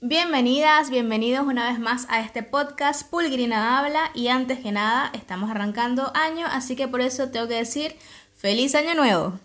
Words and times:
Bienvenidas, 0.00 0.90
bienvenidos 0.90 1.44
una 1.44 1.68
vez 1.68 1.80
más 1.80 2.06
a 2.08 2.20
este 2.20 2.44
podcast 2.44 3.10
Pulgrina 3.10 3.80
Habla 3.80 4.12
y 4.14 4.28
antes 4.28 4.60
que 4.60 4.70
nada 4.70 5.10
estamos 5.12 5.50
arrancando 5.50 6.12
año, 6.14 6.46
así 6.46 6.76
que 6.76 6.86
por 6.86 7.00
eso 7.00 7.30
tengo 7.30 7.48
que 7.48 7.56
decir 7.56 7.96
feliz 8.32 8.76
año 8.76 8.94
nuevo. 8.94 9.40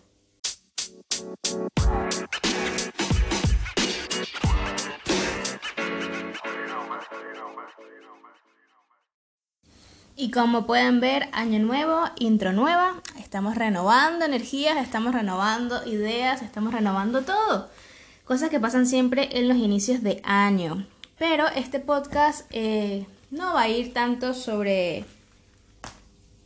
Y 10.15 10.29
como 10.29 10.67
pueden 10.67 10.99
ver, 10.99 11.29
año 11.31 11.57
nuevo, 11.57 12.03
intro 12.19 12.53
nueva, 12.53 13.01
estamos 13.17 13.55
renovando 13.55 14.25
energías, 14.25 14.77
estamos 14.77 15.15
renovando 15.15 15.83
ideas, 15.87 16.43
estamos 16.43 16.75
renovando 16.75 17.23
todo. 17.23 17.71
Cosas 18.25 18.49
que 18.49 18.59
pasan 18.59 18.85
siempre 18.85 19.37
en 19.37 19.49
los 19.49 19.57
inicios 19.57 20.01
de 20.01 20.21
año. 20.23 20.85
Pero 21.17 21.47
este 21.49 21.79
podcast 21.79 22.45
eh, 22.51 23.05
no 23.31 23.53
va 23.53 23.63
a 23.63 23.69
ir 23.69 23.93
tanto 23.93 24.33
sobre 24.33 25.05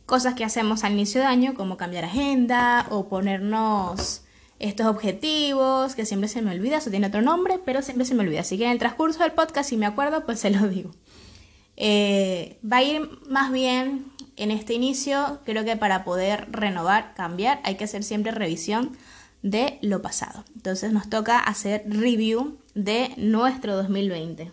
cosas 0.04 0.34
que 0.34 0.44
hacemos 0.44 0.82
al 0.82 0.94
inicio 0.94 1.20
de 1.20 1.26
año, 1.26 1.54
como 1.54 1.76
cambiar 1.76 2.04
agenda 2.04 2.86
o 2.90 3.08
ponernos 3.08 4.22
estos 4.58 4.86
objetivos, 4.86 5.94
que 5.94 6.04
siempre 6.04 6.28
se 6.28 6.42
me 6.42 6.50
olvida, 6.50 6.78
eso 6.78 6.90
tiene 6.90 7.06
otro 7.06 7.22
nombre, 7.22 7.60
pero 7.64 7.82
siempre 7.82 8.04
se 8.06 8.14
me 8.14 8.22
olvida. 8.22 8.40
Así 8.40 8.58
que 8.58 8.64
en 8.64 8.70
el 8.70 8.78
transcurso 8.78 9.22
del 9.22 9.32
podcast, 9.32 9.70
si 9.70 9.76
me 9.76 9.86
acuerdo, 9.86 10.26
pues 10.26 10.40
se 10.40 10.50
lo 10.50 10.66
digo. 10.68 10.90
Eh, 11.76 12.58
va 12.70 12.78
a 12.78 12.82
ir 12.82 13.08
más 13.28 13.52
bien 13.52 14.06
en 14.36 14.50
este 14.50 14.74
inicio, 14.74 15.40
creo 15.44 15.64
que 15.64 15.76
para 15.76 16.02
poder 16.02 16.48
renovar, 16.50 17.14
cambiar, 17.14 17.60
hay 17.62 17.76
que 17.76 17.84
hacer 17.84 18.02
siempre 18.02 18.32
revisión 18.32 18.96
de 19.42 19.78
lo 19.82 20.02
pasado. 20.02 20.44
Entonces 20.54 20.92
nos 20.92 21.08
toca 21.08 21.38
hacer 21.38 21.84
review 21.86 22.58
de 22.74 23.12
nuestro 23.16 23.76
2020. 23.76 24.52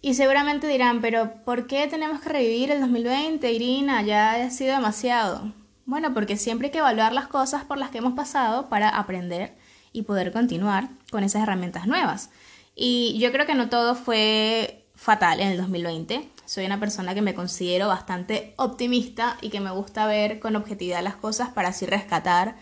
Y 0.00 0.14
seguramente 0.14 0.66
dirán, 0.66 1.00
pero 1.00 1.44
¿por 1.44 1.68
qué 1.68 1.86
tenemos 1.86 2.20
que 2.20 2.28
revivir 2.28 2.72
el 2.72 2.80
2020, 2.80 3.52
Irina? 3.52 4.02
Ya 4.02 4.32
ha 4.32 4.50
sido 4.50 4.74
demasiado. 4.74 5.52
Bueno, 5.86 6.12
porque 6.12 6.36
siempre 6.36 6.66
hay 6.66 6.72
que 6.72 6.78
evaluar 6.78 7.12
las 7.12 7.28
cosas 7.28 7.64
por 7.64 7.78
las 7.78 7.90
que 7.90 7.98
hemos 7.98 8.14
pasado 8.14 8.68
para 8.68 8.88
aprender 8.88 9.54
y 9.92 10.02
poder 10.02 10.32
continuar 10.32 10.88
con 11.10 11.22
esas 11.22 11.42
herramientas 11.42 11.86
nuevas. 11.86 12.30
Y 12.74 13.16
yo 13.20 13.30
creo 13.30 13.46
que 13.46 13.54
no 13.54 13.68
todo 13.68 13.94
fue 13.94 14.86
fatal 14.94 15.40
en 15.40 15.48
el 15.48 15.58
2020. 15.58 16.28
Soy 16.46 16.66
una 16.66 16.80
persona 16.80 17.14
que 17.14 17.22
me 17.22 17.34
considero 17.34 17.88
bastante 17.88 18.54
optimista 18.56 19.36
y 19.40 19.50
que 19.50 19.60
me 19.60 19.70
gusta 19.70 20.06
ver 20.06 20.40
con 20.40 20.56
objetividad 20.56 21.02
las 21.02 21.16
cosas 21.16 21.50
para 21.50 21.68
así 21.68 21.86
rescatar 21.86 22.56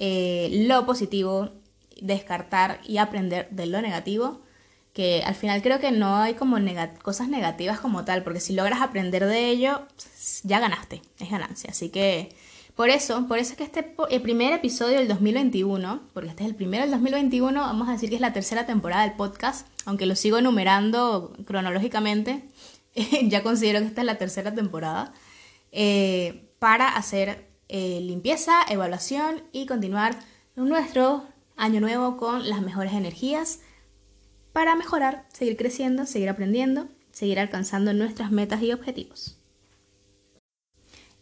eh, 0.00 0.48
lo 0.66 0.86
positivo, 0.86 1.50
descartar 2.00 2.80
y 2.86 2.96
aprender 2.96 3.48
de 3.50 3.66
lo 3.66 3.80
negativo. 3.82 4.40
Que 4.94 5.22
al 5.24 5.36
final 5.36 5.62
creo 5.62 5.78
que 5.78 5.92
no 5.92 6.16
hay 6.16 6.34
como 6.34 6.56
cosas 7.02 7.28
negativas 7.28 7.78
como 7.78 8.04
tal, 8.04 8.24
porque 8.24 8.40
si 8.40 8.54
logras 8.54 8.80
aprender 8.80 9.26
de 9.26 9.48
ello, 9.48 9.86
ya 10.42 10.58
ganaste, 10.58 11.02
es 11.20 11.30
ganancia. 11.30 11.70
Así 11.70 11.90
que 11.90 12.34
por 12.74 12.88
eso, 12.88 13.28
por 13.28 13.38
eso 13.38 13.52
es 13.52 13.58
que 13.58 13.64
este 13.64 13.94
el 14.08 14.22
primer 14.22 14.54
episodio 14.54 14.96
del 14.98 15.06
2021, 15.06 16.00
porque 16.14 16.30
este 16.30 16.44
es 16.44 16.48
el 16.48 16.56
primero 16.56 16.82
del 16.82 16.90
2021, 16.92 17.60
vamos 17.60 17.88
a 17.88 17.92
decir 17.92 18.08
que 18.08 18.14
es 18.14 18.22
la 18.22 18.32
tercera 18.32 18.64
temporada 18.64 19.02
del 19.02 19.12
podcast, 19.12 19.68
aunque 19.84 20.06
lo 20.06 20.16
sigo 20.16 20.38
enumerando 20.38 21.36
cronológicamente, 21.44 22.42
ya 23.24 23.42
considero 23.42 23.80
que 23.80 23.86
esta 23.86 24.00
es 24.00 24.06
la 24.06 24.16
tercera 24.16 24.54
temporada, 24.54 25.12
eh, 25.72 26.48
para 26.58 26.88
hacer 26.88 27.49
eh, 27.70 28.00
limpieza, 28.02 28.62
evaluación 28.68 29.42
y 29.52 29.66
continuar 29.66 30.18
nuestro 30.56 31.26
año 31.56 31.80
nuevo 31.80 32.16
con 32.16 32.48
las 32.48 32.60
mejores 32.60 32.92
energías 32.92 33.60
para 34.52 34.76
mejorar, 34.76 35.26
seguir 35.32 35.56
creciendo, 35.56 36.04
seguir 36.04 36.28
aprendiendo, 36.28 36.88
seguir 37.12 37.38
alcanzando 37.38 37.94
nuestras 37.94 38.30
metas 38.30 38.62
y 38.62 38.72
objetivos 38.72 39.40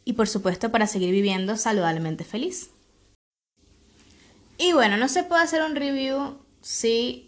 y 0.09 0.15
por 0.15 0.27
supuesto 0.27 0.73
para 0.73 0.87
seguir 0.87 1.11
viviendo 1.11 1.59
saludablemente 1.59 2.25
feliz. 2.25 2.71
Y 4.57 4.73
bueno, 4.73 4.97
no 4.97 5.07
se 5.07 5.23
puede 5.23 5.43
hacer 5.43 5.61
un 5.61 5.77
review 5.77 6.39
si 6.63 7.28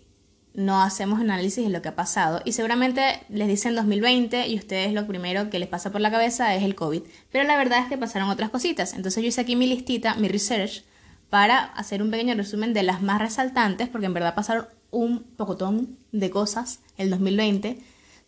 no 0.55 0.83
hacemos 0.83 1.21
análisis 1.21 1.65
de 1.65 1.71
lo 1.71 1.83
que 1.83 1.88
ha 1.88 1.97
pasado. 1.97 2.41
Y 2.44 2.53
seguramente 2.53 3.21
les 3.28 3.49
dicen 3.49 3.75
2020 3.75 4.49
y 4.49 4.56
ustedes 4.56 4.93
lo 4.93 5.06
primero 5.06 5.50
que 5.50 5.59
les 5.59 5.69
pasa 5.69 5.91
por 5.91 6.00
la 6.00 6.11
cabeza 6.11 6.55
es 6.55 6.62
el 6.62 6.75
COVID. 6.75 7.03
Pero 7.31 7.44
la 7.44 7.56
verdad 7.56 7.81
es 7.81 7.88
que 7.88 7.99
pasaron 7.99 8.28
otras 8.28 8.50
cositas. 8.50 8.94
Entonces 8.94 9.22
yo 9.22 9.28
hice 9.28 9.41
aquí 9.41 9.56
mi 9.56 9.66
listita, 9.66 10.15
mi 10.15 10.28
research, 10.28 10.84
para 11.28 11.65
hacer 11.65 12.03
un 12.03 12.11
pequeño 12.11 12.34
resumen 12.34 12.72
de 12.72 12.83
las 12.83 13.03
más 13.03 13.21
resaltantes, 13.21 13.88
porque 13.88 14.06
en 14.06 14.15
verdad 14.15 14.34
pasaron 14.34 14.66
un 14.91 15.22
pocotón 15.22 15.97
de 16.12 16.31
cosas 16.31 16.81
el 16.97 17.11
2020 17.11 17.78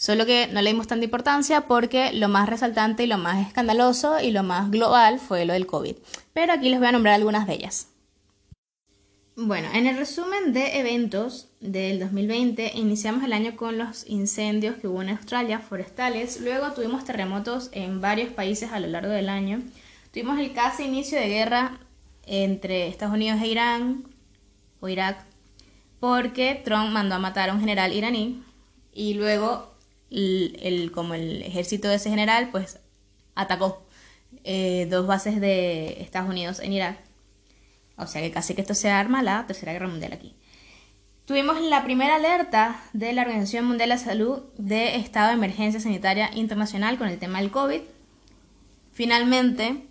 Solo 0.03 0.27
que 0.27 0.49
no 0.49 0.61
le 0.61 0.71
dimos 0.71 0.89
tanta 0.89 1.05
importancia 1.05 1.61
porque 1.69 2.13
lo 2.13 2.29
más 2.29 2.49
resaltante 2.49 3.05
y 3.05 3.07
lo 3.07 3.19
más 3.19 3.47
escandaloso 3.47 4.19
y 4.19 4.33
lo 4.33 4.43
más 4.43 4.69
global 4.69 5.21
fue 5.21 5.45
lo 5.45 5.53
del 5.53 5.69
COVID. 5.69 5.95
Pero 6.33 6.53
aquí 6.53 6.71
les 6.71 6.81
voy 6.81 6.89
a 6.89 6.93
nombrar 6.93 7.15
algunas 7.15 7.47
de 7.47 7.55
ellas. 7.55 7.87
Bueno, 9.35 9.69
en 9.73 9.87
el 9.87 9.97
resumen 9.97 10.53
de 10.53 10.79
eventos 10.79 11.49
del 11.61 11.99
2020 12.01 12.73
iniciamos 12.75 13.25
el 13.25 13.33
año 13.33 13.57
con 13.57 13.79
los 13.79 14.07
incendios 14.07 14.77
que 14.77 14.89
hubo 14.89 15.01
en 15.01 15.09
Australia, 15.09 15.59
forestales, 15.59 16.41
luego 16.41 16.73
tuvimos 16.73 17.05
terremotos 17.05 17.71
en 17.73 18.01
varios 18.01 18.31
países 18.33 18.73
a 18.73 18.81
lo 18.81 18.89
largo 18.89 19.11
del 19.11 19.31
año, 19.31 19.63
tuvimos 20.13 20.39
el 20.39 20.53
casi 20.53 20.85
inicio 20.85 21.19
de 21.19 21.29
guerra 21.29 21.79
entre 22.27 22.89
Estados 22.89 23.15
Unidos 23.15 23.41
e 23.41 23.47
Irán 23.47 24.05
o 24.81 24.89
Irak 24.89 25.25
porque 26.03 26.61
Trump 26.65 26.91
mandó 26.91 27.15
a 27.15 27.21
matar 27.21 27.49
a 27.49 27.53
un 27.55 27.61
general 27.61 27.93
iraní. 27.93 28.43
Y 28.93 29.15
luego 29.15 29.73
el, 30.11 30.91
como 30.93 31.15
el 31.15 31.43
ejército 31.43 31.87
de 31.87 31.95
ese 31.95 32.11
general, 32.11 32.49
pues 32.51 32.81
atacó 33.37 33.85
eh, 34.43 34.89
dos 34.91 35.07
bases 35.07 35.41
de 35.41 36.03
Estados 36.03 36.29
Unidos 36.29 36.59
en 36.59 36.73
Irak. 36.73 37.12
O 38.03 38.07
sea 38.07 38.21
que 38.21 38.31
casi 38.31 38.55
que 38.55 38.61
esto 38.61 38.75
se 38.75 38.91
arma 38.91 39.23
la 39.23 39.47
Tercera 39.47 39.73
Guerra 39.73 39.89
Mundial 39.89 40.13
aquí. 40.13 40.37
Tuvimos 41.25 41.61
la 41.61 41.85
primera 41.85 42.17
alerta 42.17 42.81
de 42.93 43.13
la 43.13 43.23
Organización 43.23 43.65
Mundial 43.65 43.89
de 43.89 43.95
la 43.95 43.99
Salud 43.99 44.43
de 44.59 44.97
estado 44.97 45.29
de 45.29 45.35
emergencia 45.35 45.81
sanitaria 45.81 46.31
internacional 46.35 46.99
con 46.99 47.09
el 47.09 47.19
tema 47.19 47.41
del 47.41 47.53
COVID. 47.53 47.81
Finalmente, 48.93 49.87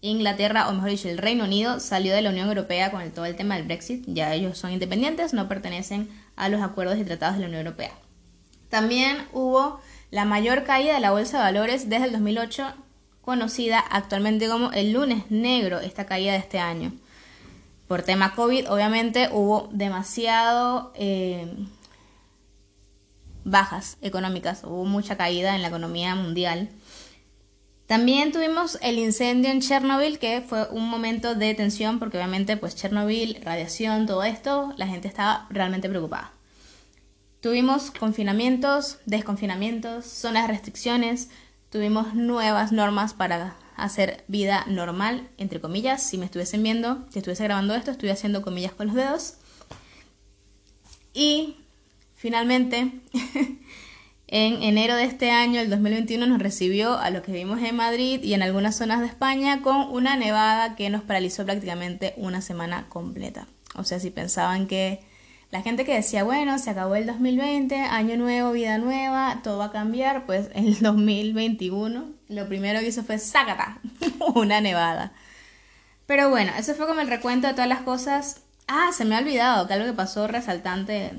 Inglaterra, 0.00 0.68
o 0.68 0.72
mejor 0.72 0.90
dicho, 0.90 1.08
el 1.08 1.18
Reino 1.18 1.44
Unido 1.44 1.78
salió 1.78 2.14
de 2.14 2.22
la 2.22 2.30
Unión 2.30 2.48
Europea 2.48 2.90
con 2.90 3.02
el, 3.02 3.12
todo 3.12 3.26
el 3.26 3.36
tema 3.36 3.54
del 3.56 3.66
Brexit. 3.66 4.02
Ya 4.08 4.34
ellos 4.34 4.58
son 4.58 4.72
independientes, 4.72 5.34
no 5.34 5.46
pertenecen 5.46 6.08
a 6.36 6.48
los 6.48 6.62
acuerdos 6.62 6.98
y 6.98 7.04
tratados 7.04 7.36
de 7.36 7.42
la 7.42 7.48
Unión 7.48 7.66
Europea. 7.66 7.92
También 8.68 9.18
hubo 9.32 9.80
la 10.10 10.24
mayor 10.24 10.64
caída 10.64 10.94
de 10.94 11.00
la 11.00 11.10
bolsa 11.12 11.36
de 11.36 11.44
valores 11.44 11.88
desde 11.88 12.06
el 12.06 12.12
2008, 12.12 12.74
conocida 13.20 13.78
actualmente 13.78 14.48
como 14.48 14.72
el 14.72 14.92
lunes 14.92 15.30
negro, 15.30 15.80
esta 15.80 16.06
caída 16.06 16.32
de 16.32 16.38
este 16.38 16.58
año. 16.58 16.92
Por 17.92 18.00
tema 18.00 18.34
COVID, 18.34 18.72
obviamente 18.72 19.28
hubo 19.30 19.68
demasiado 19.70 20.94
eh, 20.94 21.46
bajas 23.44 23.98
económicas, 24.00 24.64
hubo 24.64 24.86
mucha 24.86 25.18
caída 25.18 25.54
en 25.54 25.60
la 25.60 25.68
economía 25.68 26.14
mundial. 26.14 26.70
También 27.84 28.32
tuvimos 28.32 28.78
el 28.80 28.98
incendio 28.98 29.50
en 29.50 29.60
Chernobyl, 29.60 30.18
que 30.18 30.40
fue 30.40 30.68
un 30.70 30.88
momento 30.88 31.34
de 31.34 31.52
tensión, 31.52 31.98
porque 31.98 32.16
obviamente 32.16 32.56
pues 32.56 32.76
Chernobyl, 32.76 33.38
radiación, 33.42 34.06
todo 34.06 34.22
esto, 34.22 34.72
la 34.78 34.86
gente 34.86 35.06
estaba 35.06 35.46
realmente 35.50 35.90
preocupada. 35.90 36.32
Tuvimos 37.42 37.90
confinamientos, 37.90 39.00
desconfinamientos, 39.04 40.06
zonas 40.06 40.46
de 40.46 40.54
restricciones, 40.54 41.28
tuvimos 41.68 42.14
nuevas 42.14 42.72
normas 42.72 43.12
para 43.12 43.54
hacer 43.76 44.24
vida 44.28 44.64
normal, 44.68 45.28
entre 45.38 45.60
comillas. 45.60 46.02
Si 46.02 46.18
me 46.18 46.24
estuviesen 46.24 46.62
viendo, 46.62 47.06
si 47.10 47.18
estuviese 47.18 47.44
grabando 47.44 47.74
esto, 47.74 47.90
estoy 47.90 48.10
haciendo 48.10 48.42
comillas 48.42 48.72
con 48.72 48.88
los 48.88 48.96
dedos. 48.96 49.34
Y 51.14 51.56
finalmente, 52.14 52.92
en 54.26 54.62
enero 54.62 54.96
de 54.96 55.04
este 55.04 55.30
año, 55.30 55.60
el 55.60 55.70
2021, 55.70 56.26
nos 56.26 56.38
recibió 56.38 56.98
a 56.98 57.10
lo 57.10 57.22
que 57.22 57.32
vimos 57.32 57.60
en 57.62 57.76
Madrid 57.76 58.22
y 58.22 58.34
en 58.34 58.42
algunas 58.42 58.76
zonas 58.76 59.00
de 59.00 59.06
España 59.06 59.62
con 59.62 59.90
una 59.90 60.16
nevada 60.16 60.74
que 60.74 60.90
nos 60.90 61.02
paralizó 61.02 61.44
prácticamente 61.44 62.14
una 62.16 62.40
semana 62.40 62.86
completa. 62.88 63.46
O 63.74 63.84
sea, 63.84 64.00
si 64.00 64.10
pensaban 64.10 64.66
que 64.66 65.00
la 65.52 65.60
gente 65.60 65.84
que 65.84 65.94
decía, 65.94 66.24
bueno, 66.24 66.58
se 66.58 66.70
acabó 66.70 66.94
el 66.94 67.06
2020, 67.06 67.76
año 67.76 68.16
nuevo, 68.16 68.52
vida 68.52 68.78
nueva, 68.78 69.40
todo 69.44 69.58
va 69.58 69.66
a 69.66 69.70
cambiar, 69.70 70.24
pues 70.24 70.48
el 70.54 70.80
2021 70.80 72.10
lo 72.28 72.48
primero 72.48 72.80
que 72.80 72.88
hizo 72.88 73.04
fue 73.04 73.18
sácata, 73.18 73.78
una 74.34 74.62
nevada. 74.62 75.12
Pero 76.06 76.30
bueno, 76.30 76.52
eso 76.58 76.74
fue 76.74 76.86
como 76.86 77.02
el 77.02 77.08
recuento 77.08 77.46
de 77.46 77.52
todas 77.52 77.68
las 77.68 77.82
cosas. 77.82 78.42
Ah, 78.66 78.90
se 78.94 79.04
me 79.04 79.14
ha 79.14 79.18
olvidado 79.18 79.66
que 79.66 79.74
algo 79.74 79.86
que 79.86 79.92
pasó 79.92 80.26
resaltante 80.26 81.12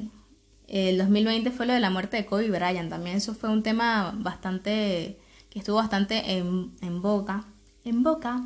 el 0.68 0.98
2020 0.98 1.52
fue 1.52 1.68
lo 1.68 1.74
de 1.74 1.80
la 1.80 1.92
muerte 1.92 2.18
de 2.18 2.26
Kobe 2.26 2.50
Bryant. 2.50 2.90
También 2.90 3.18
eso 3.18 3.36
fue 3.36 3.52
un 3.52 3.62
tema 3.62 4.14
bastante, 4.18 5.20
que 5.52 5.60
estuvo 5.60 5.76
bastante 5.76 6.38
en, 6.38 6.76
en 6.82 7.02
boca. 7.04 7.46
En 7.86 8.02
boca. 8.02 8.44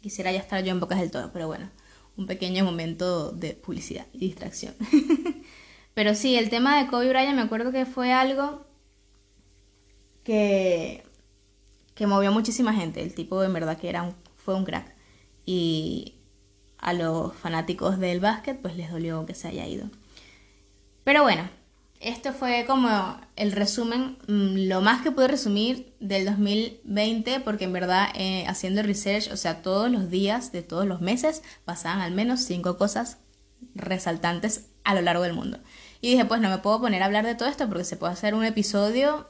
Quisiera 0.00 0.32
ya 0.32 0.40
estar 0.40 0.64
yo 0.64 0.72
en 0.72 0.80
bocas 0.80 0.98
del 0.98 1.12
todo, 1.12 1.32
pero 1.32 1.46
bueno 1.46 1.70
un 2.16 2.26
pequeño 2.26 2.64
momento 2.64 3.32
de 3.32 3.54
publicidad 3.54 4.06
y 4.12 4.18
distracción. 4.18 4.74
Pero 5.94 6.14
sí, 6.14 6.36
el 6.36 6.50
tema 6.50 6.82
de 6.82 6.88
Kobe 6.88 7.08
Bryant 7.08 7.36
me 7.36 7.42
acuerdo 7.42 7.72
que 7.72 7.86
fue 7.86 8.12
algo 8.12 8.66
que, 10.24 11.04
que 11.94 12.06
movió 12.06 12.32
muchísima 12.32 12.72
gente. 12.72 13.02
El 13.02 13.14
tipo 13.14 13.42
en 13.42 13.52
verdad 13.52 13.78
que 13.78 13.88
era 13.88 14.02
un, 14.02 14.14
fue 14.36 14.54
un 14.54 14.64
crack. 14.64 14.94
Y 15.44 16.14
a 16.78 16.92
los 16.92 17.34
fanáticos 17.34 17.98
del 17.98 18.20
básquet 18.20 18.60
pues 18.60 18.76
les 18.76 18.90
dolió 18.90 19.26
que 19.26 19.34
se 19.34 19.48
haya 19.48 19.66
ido. 19.66 19.88
Pero 21.04 21.22
bueno, 21.22 21.48
esto 22.02 22.32
fue 22.32 22.64
como 22.66 23.20
el 23.36 23.52
resumen, 23.52 24.18
mm, 24.26 24.68
lo 24.68 24.80
más 24.80 25.02
que 25.02 25.12
pude 25.12 25.28
resumir 25.28 25.94
del 26.00 26.24
2020, 26.24 27.40
porque 27.40 27.64
en 27.64 27.72
verdad 27.72 28.08
eh, 28.14 28.44
haciendo 28.48 28.82
research, 28.82 29.30
o 29.32 29.36
sea, 29.36 29.62
todos 29.62 29.90
los 29.90 30.10
días 30.10 30.50
de 30.52 30.62
todos 30.62 30.86
los 30.86 31.00
meses 31.00 31.42
pasaban 31.64 32.00
al 32.00 32.12
menos 32.12 32.40
cinco 32.40 32.76
cosas 32.76 33.18
resaltantes 33.74 34.66
a 34.84 34.94
lo 34.94 35.02
largo 35.02 35.22
del 35.22 35.32
mundo. 35.32 35.60
Y 36.00 36.10
dije, 36.10 36.24
pues 36.24 36.40
no 36.40 36.50
me 36.50 36.58
puedo 36.58 36.80
poner 36.80 37.02
a 37.02 37.06
hablar 37.06 37.24
de 37.24 37.36
todo 37.36 37.48
esto 37.48 37.68
porque 37.68 37.84
se 37.84 37.96
puede 37.96 38.12
hacer 38.12 38.34
un 38.34 38.44
episodio, 38.44 39.28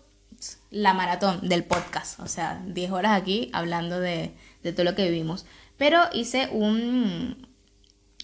la 0.71 0.95
maratón 0.95 1.47
del 1.49 1.65
podcast, 1.65 2.19
o 2.21 2.27
sea, 2.27 2.63
10 2.67 2.91
horas 2.93 3.21
aquí 3.21 3.51
hablando 3.53 4.01
de, 4.01 4.35
de 4.63 4.73
todo 4.73 4.85
lo 4.85 4.95
que 4.95 5.05
vivimos. 5.05 5.45
Pero 5.77 6.01
hice 6.15 6.49
un, 6.51 7.49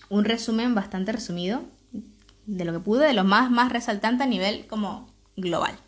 un 0.09 0.25
resumen 0.25 0.75
bastante 0.75 1.13
resumido 1.13 1.65
de 2.49 2.65
lo 2.65 2.73
que 2.73 2.81
pude, 2.81 3.07
de 3.07 3.13
lo 3.13 3.25
más, 3.25 3.51
más 3.51 3.71
resaltante 3.71 4.25
a 4.25 4.27
nivel 4.27 4.67
como 4.67 5.07
global. 5.37 5.79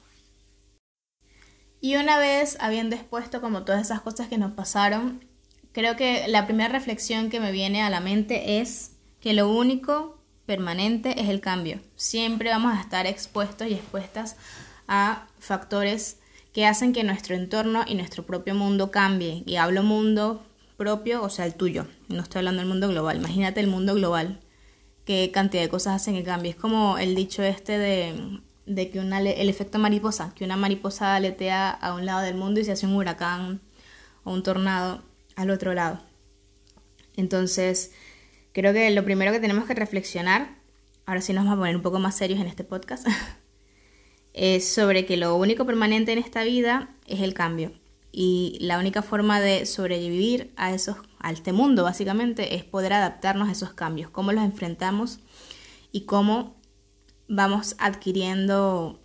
Y 1.80 1.96
una 1.96 2.18
vez 2.18 2.58
habiendo 2.60 2.94
expuesto 2.94 3.40
como 3.40 3.64
todas 3.64 3.80
esas 3.80 4.02
cosas 4.02 4.28
que 4.28 4.36
nos 4.36 4.52
pasaron, 4.52 5.24
creo 5.72 5.96
que 5.96 6.28
la 6.28 6.46
primera 6.46 6.68
reflexión 6.68 7.30
que 7.30 7.40
me 7.40 7.50
viene 7.50 7.82
a 7.82 7.88
la 7.88 8.00
mente 8.00 8.60
es 8.60 8.92
que 9.20 9.32
lo 9.32 9.50
único 9.50 10.18
permanente 10.44 11.18
es 11.20 11.30
el 11.30 11.40
cambio. 11.40 11.80
Siempre 11.96 12.50
vamos 12.50 12.76
a 12.76 12.80
estar 12.82 13.06
expuestos 13.06 13.66
y 13.68 13.74
expuestas 13.74 14.36
a 14.86 15.26
factores 15.38 16.18
que 16.52 16.66
hacen 16.66 16.92
que 16.92 17.04
nuestro 17.04 17.36
entorno 17.36 17.84
y 17.86 17.94
nuestro 17.94 18.26
propio 18.26 18.54
mundo 18.54 18.90
cambie. 18.90 19.44
Y 19.46 19.56
hablo 19.56 19.82
mundo 19.82 20.44
propio, 20.76 21.22
o 21.22 21.30
sea, 21.30 21.46
el 21.46 21.54
tuyo. 21.54 21.86
No 22.08 22.22
estoy 22.22 22.40
hablando 22.40 22.60
del 22.60 22.68
mundo 22.68 22.88
global. 22.88 23.16
Imagínate 23.16 23.60
el 23.60 23.68
mundo 23.68 23.94
global 23.94 24.40
qué 25.10 25.32
cantidad 25.32 25.64
de 25.64 25.68
cosas 25.68 25.96
hacen 25.96 26.14
que 26.14 26.22
cambie. 26.22 26.52
Es 26.52 26.56
como 26.56 26.96
el 26.96 27.16
dicho 27.16 27.42
este 27.42 27.78
de, 27.78 28.38
de 28.66 28.90
que 28.90 29.00
una, 29.00 29.20
el 29.20 29.48
efecto 29.48 29.80
mariposa, 29.80 30.32
que 30.36 30.44
una 30.44 30.56
mariposa 30.56 31.16
aletea 31.16 31.68
a 31.68 31.94
un 31.94 32.06
lado 32.06 32.20
del 32.20 32.36
mundo 32.36 32.60
y 32.60 32.64
se 32.64 32.70
hace 32.70 32.86
un 32.86 32.94
huracán 32.94 33.60
o 34.22 34.32
un 34.32 34.44
tornado 34.44 35.02
al 35.34 35.50
otro 35.50 35.74
lado. 35.74 36.00
Entonces, 37.16 37.90
creo 38.52 38.72
que 38.72 38.88
lo 38.92 39.04
primero 39.04 39.32
que 39.32 39.40
tenemos 39.40 39.64
que 39.64 39.74
reflexionar, 39.74 40.54
ahora 41.06 41.22
sí 41.22 41.32
nos 41.32 41.42
vamos 41.42 41.56
a 41.56 41.58
poner 41.62 41.74
un 41.74 41.82
poco 41.82 41.98
más 41.98 42.16
serios 42.16 42.38
en 42.38 42.46
este 42.46 42.62
podcast, 42.62 43.04
es 44.32 44.72
sobre 44.72 45.06
que 45.06 45.16
lo 45.16 45.34
único 45.34 45.66
permanente 45.66 46.12
en 46.12 46.20
esta 46.20 46.44
vida 46.44 46.94
es 47.08 47.18
el 47.18 47.34
cambio. 47.34 47.72
Y 48.12 48.58
la 48.60 48.78
única 48.78 49.02
forma 49.02 49.40
de 49.40 49.66
sobrevivir 49.66 50.52
a 50.54 50.72
esos 50.72 50.98
a 51.20 51.30
este 51.32 51.52
mundo, 51.52 51.84
básicamente, 51.84 52.54
es 52.54 52.64
poder 52.64 52.92
adaptarnos 52.92 53.48
a 53.48 53.52
esos 53.52 53.72
cambios, 53.72 54.10
cómo 54.10 54.32
los 54.32 54.44
enfrentamos 54.44 55.20
y 55.92 56.02
cómo 56.02 56.56
vamos 57.28 57.76
adquiriendo 57.78 59.00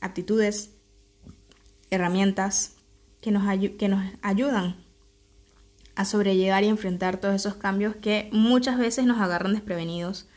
actitudes, 0.00 0.70
herramientas 1.90 2.76
que 3.20 3.30
nos, 3.30 3.42
que 3.78 3.88
nos 3.88 4.04
ayudan 4.22 4.76
a 5.96 6.04
sobrellevar 6.04 6.62
y 6.62 6.68
enfrentar 6.68 7.16
todos 7.16 7.34
esos 7.34 7.54
cambios 7.54 7.96
que 7.96 8.28
muchas 8.30 8.78
veces 8.78 9.04
nos 9.04 9.20
agarran 9.20 9.54
desprevenidos, 9.54 10.28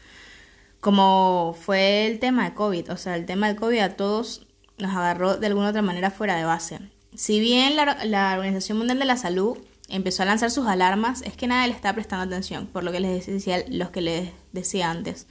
como 0.80 1.56
fue 1.60 2.08
el 2.08 2.18
tema 2.18 2.46
de 2.46 2.56
COVID, 2.56 2.92
o 2.92 2.98
sea, 2.98 3.16
el 3.16 3.28
tema 3.28 3.48
de 3.48 3.56
COVID 3.56 3.80
a 3.80 3.96
todos 3.96 4.48
nos 4.80 4.96
agarró 4.96 5.38
de 5.38 5.46
alguna 5.46 5.70
otra 5.70 5.84
manera 5.84 6.10
fuera 6.10 6.36
de 6.36 6.46
base. 6.46 6.80
Si 7.14 7.40
bien 7.40 7.76
la, 7.76 8.04
la 8.06 8.34
Organización 8.34 8.80
Mundial 8.80 8.98
de 8.98 9.06
la 9.06 9.18
Salud 9.18 9.60
empezó 9.92 10.24
a 10.24 10.26
lanzar 10.26 10.52
sus 10.52 10.68
alarmas, 10.68 11.22
es 11.22 11.36
que 11.36 11.48
nadie 11.48 11.68
le 11.68 11.76
está 11.76 11.94
prestando 11.94 12.26
atención, 12.26 12.68
por 12.68 12.84
lo 12.84 12.92
que 12.92 13.00
les 13.00 13.28
decía, 13.28 13.64
los 13.70 13.90
que 13.90 14.02
les 14.02 14.32
decía 14.52 14.90
antes. 14.90 15.28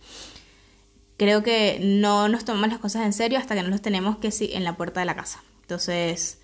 Creo 1.17 1.43
que 1.43 1.79
no 1.83 2.29
nos 2.29 2.45
tomamos 2.45 2.69
las 2.71 2.79
cosas 2.79 3.05
en 3.05 3.13
serio 3.13 3.39
hasta 3.39 3.55
que 3.55 3.63
no 3.63 3.69
los 3.69 3.83
tenemos 3.83 4.19
que 4.19 4.31
sí, 4.31 4.51
en 4.53 4.65
la 4.65 4.77
puerta 4.77 5.01
de 5.01 5.07
la 5.07 5.17
casa. 5.17 5.43
Entonces, 5.63 6.39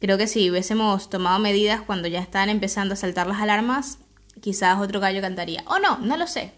creo 0.00 0.18
que 0.18 0.26
si 0.26 0.50
hubiésemos 0.50 1.10
tomado 1.10 1.38
medidas 1.38 1.82
cuando 1.82 2.08
ya 2.08 2.20
están 2.20 2.48
empezando 2.48 2.94
a 2.94 2.96
saltar 2.96 3.26
las 3.26 3.40
alarmas, 3.40 3.98
quizás 4.40 4.80
otro 4.80 5.00
gallo 5.00 5.20
cantaría. 5.20 5.62
O 5.66 5.78
no, 5.78 5.98
no 5.98 6.16
lo 6.16 6.26
sé, 6.26 6.52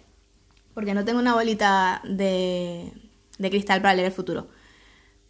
porque 0.75 0.95
no 0.95 1.05
tengo 1.05 1.19
una 1.19 1.35
bolita 1.35 2.01
de, 2.05 2.93
de 3.39 3.51
cristal 3.51 3.83
para 3.83 3.95
leer 3.95 4.07
el 4.07 4.13
futuro. 4.13 4.49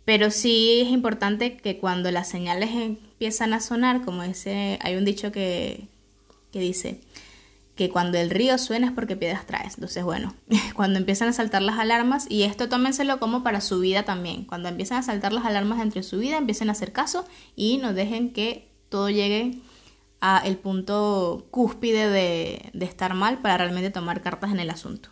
Pero 0.04 0.30
sí 0.30 0.80
es 0.80 0.88
importante 0.88 1.56
que 1.56 1.78
cuando 1.78 2.10
las 2.10 2.28
señales 2.28 2.70
empiezan 2.70 3.52
a 3.52 3.60
sonar, 3.60 4.04
como 4.04 4.22
ese, 4.22 4.78
hay 4.82 4.96
un 4.96 5.04
dicho 5.04 5.30
que, 5.30 5.86
que 6.50 6.60
dice 6.60 7.00
que 7.74 7.88
cuando 7.88 8.18
el 8.18 8.30
río 8.30 8.58
suena 8.58 8.88
es 8.88 8.92
porque 8.92 9.16
piedras 9.16 9.46
traes. 9.46 9.74
Entonces, 9.74 10.04
bueno, 10.04 10.34
cuando 10.74 10.98
empiezan 10.98 11.28
a 11.28 11.32
saltar 11.32 11.62
las 11.62 11.78
alarmas, 11.78 12.26
y 12.28 12.42
esto 12.42 12.68
tómenselo 12.68 13.18
como 13.18 13.42
para 13.42 13.60
su 13.60 13.80
vida 13.80 14.04
también, 14.04 14.44
cuando 14.44 14.68
empiezan 14.68 14.98
a 14.98 15.02
saltar 15.02 15.32
las 15.32 15.44
alarmas 15.44 15.80
entre 15.80 16.02
su 16.02 16.18
vida, 16.18 16.36
empiecen 16.36 16.68
a 16.68 16.72
hacer 16.72 16.92
caso 16.92 17.24
y 17.56 17.78
no 17.78 17.94
dejen 17.94 18.32
que 18.32 18.68
todo 18.88 19.08
llegue 19.08 19.58
a 20.20 20.38
el 20.44 20.56
punto 20.58 21.46
cúspide 21.50 22.08
de, 22.10 22.70
de 22.72 22.84
estar 22.84 23.14
mal 23.14 23.38
para 23.38 23.56
realmente 23.58 23.90
tomar 23.90 24.20
cartas 24.22 24.52
en 24.52 24.60
el 24.60 24.70
asunto. 24.70 25.11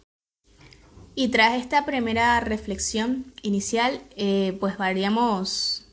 Y 1.20 1.28
tras 1.28 1.61
esta 1.61 1.84
primera 1.84 2.40
reflexión 2.40 3.26
inicial, 3.43 4.00
eh, 4.17 4.56
pues 4.58 4.76
haríamos 4.78 5.84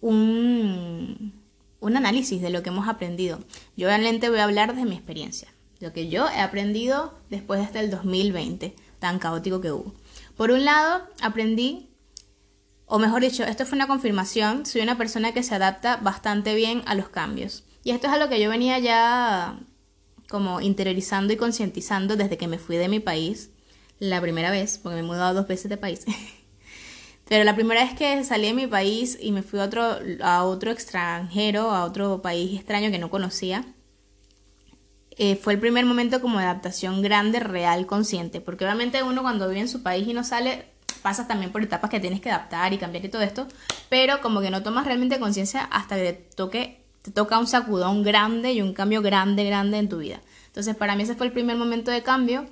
un, 0.00 1.34
un 1.78 1.96
análisis 1.98 2.40
de 2.40 2.48
lo 2.48 2.62
que 2.62 2.70
hemos 2.70 2.88
aprendido. 2.88 3.40
Yo 3.76 3.88
realmente 3.88 4.30
voy 4.30 4.38
a 4.38 4.44
hablar 4.44 4.74
de 4.74 4.86
mi 4.86 4.94
experiencia, 4.94 5.52
lo 5.80 5.92
que 5.92 6.08
yo 6.08 6.30
he 6.30 6.40
aprendido 6.40 7.12
después 7.28 7.60
de 7.60 7.66
este 7.66 7.80
el 7.80 7.90
2020, 7.90 8.74
tan 9.00 9.18
caótico 9.18 9.60
que 9.60 9.70
hubo. 9.70 9.94
Por 10.34 10.50
un 10.50 10.64
lado, 10.64 11.06
aprendí, 11.20 11.90
o 12.86 12.98
mejor 12.98 13.20
dicho, 13.20 13.44
esto 13.44 13.66
fue 13.66 13.76
una 13.76 13.86
confirmación, 13.86 14.64
soy 14.64 14.80
una 14.80 14.96
persona 14.96 15.34
que 15.34 15.42
se 15.42 15.54
adapta 15.54 15.98
bastante 15.98 16.54
bien 16.54 16.82
a 16.86 16.94
los 16.94 17.10
cambios. 17.10 17.64
Y 17.84 17.90
esto 17.90 18.06
es 18.06 18.14
a 18.14 18.18
lo 18.18 18.30
que 18.30 18.40
yo 18.40 18.48
venía 18.48 18.78
ya 18.78 19.60
como 20.30 20.62
interiorizando 20.62 21.34
y 21.34 21.36
concientizando 21.36 22.16
desde 22.16 22.38
que 22.38 22.48
me 22.48 22.58
fui 22.58 22.78
de 22.78 22.88
mi 22.88 23.00
país 23.00 23.50
la 23.98 24.20
primera 24.20 24.50
vez, 24.50 24.78
porque 24.78 24.94
me 24.94 25.00
he 25.00 25.04
mudado 25.04 25.34
dos 25.34 25.48
veces 25.48 25.68
de 25.68 25.76
país. 25.76 26.04
Pero 27.28 27.44
la 27.44 27.54
primera 27.54 27.84
vez 27.84 27.94
que 27.94 28.24
salí 28.24 28.46
de 28.46 28.54
mi 28.54 28.66
país 28.66 29.18
y 29.20 29.32
me 29.32 29.42
fui 29.42 29.60
a 29.60 29.64
otro, 29.64 29.98
a 30.22 30.44
otro 30.44 30.70
extranjero, 30.70 31.70
a 31.70 31.84
otro 31.84 32.22
país 32.22 32.58
extraño 32.58 32.90
que 32.90 32.98
no 32.98 33.10
conocía, 33.10 33.66
eh, 35.18 35.36
fue 35.36 35.52
el 35.52 35.58
primer 35.58 35.84
momento 35.84 36.22
como 36.22 36.38
de 36.38 36.44
adaptación 36.44 37.02
grande, 37.02 37.40
real, 37.40 37.86
consciente. 37.86 38.40
Porque 38.40 38.64
obviamente 38.64 39.02
uno 39.02 39.22
cuando 39.22 39.46
vive 39.48 39.60
en 39.60 39.68
su 39.68 39.82
país 39.82 40.08
y 40.08 40.14
no 40.14 40.24
sale, 40.24 40.66
pasa 41.02 41.26
también 41.26 41.52
por 41.52 41.62
etapas 41.62 41.90
que 41.90 42.00
tienes 42.00 42.20
que 42.22 42.30
adaptar 42.30 42.72
y 42.72 42.78
cambiar 42.78 43.04
y 43.04 43.08
todo 43.10 43.22
esto. 43.22 43.46
Pero 43.90 44.22
como 44.22 44.40
que 44.40 44.50
no 44.50 44.62
tomas 44.62 44.86
realmente 44.86 45.18
conciencia 45.18 45.64
hasta 45.64 45.96
que 45.96 46.12
te 46.12 46.34
toque, 46.34 46.84
te 47.02 47.10
toca 47.10 47.38
un 47.38 47.46
sacudón 47.46 48.04
grande 48.04 48.52
y 48.52 48.62
un 48.62 48.72
cambio 48.72 49.02
grande, 49.02 49.44
grande 49.44 49.76
en 49.76 49.88
tu 49.90 49.98
vida. 49.98 50.22
Entonces 50.46 50.74
para 50.76 50.96
mí 50.96 51.02
ese 51.02 51.14
fue 51.14 51.26
el 51.26 51.32
primer 51.32 51.56
momento 51.56 51.90
de 51.90 52.02
cambio 52.02 52.46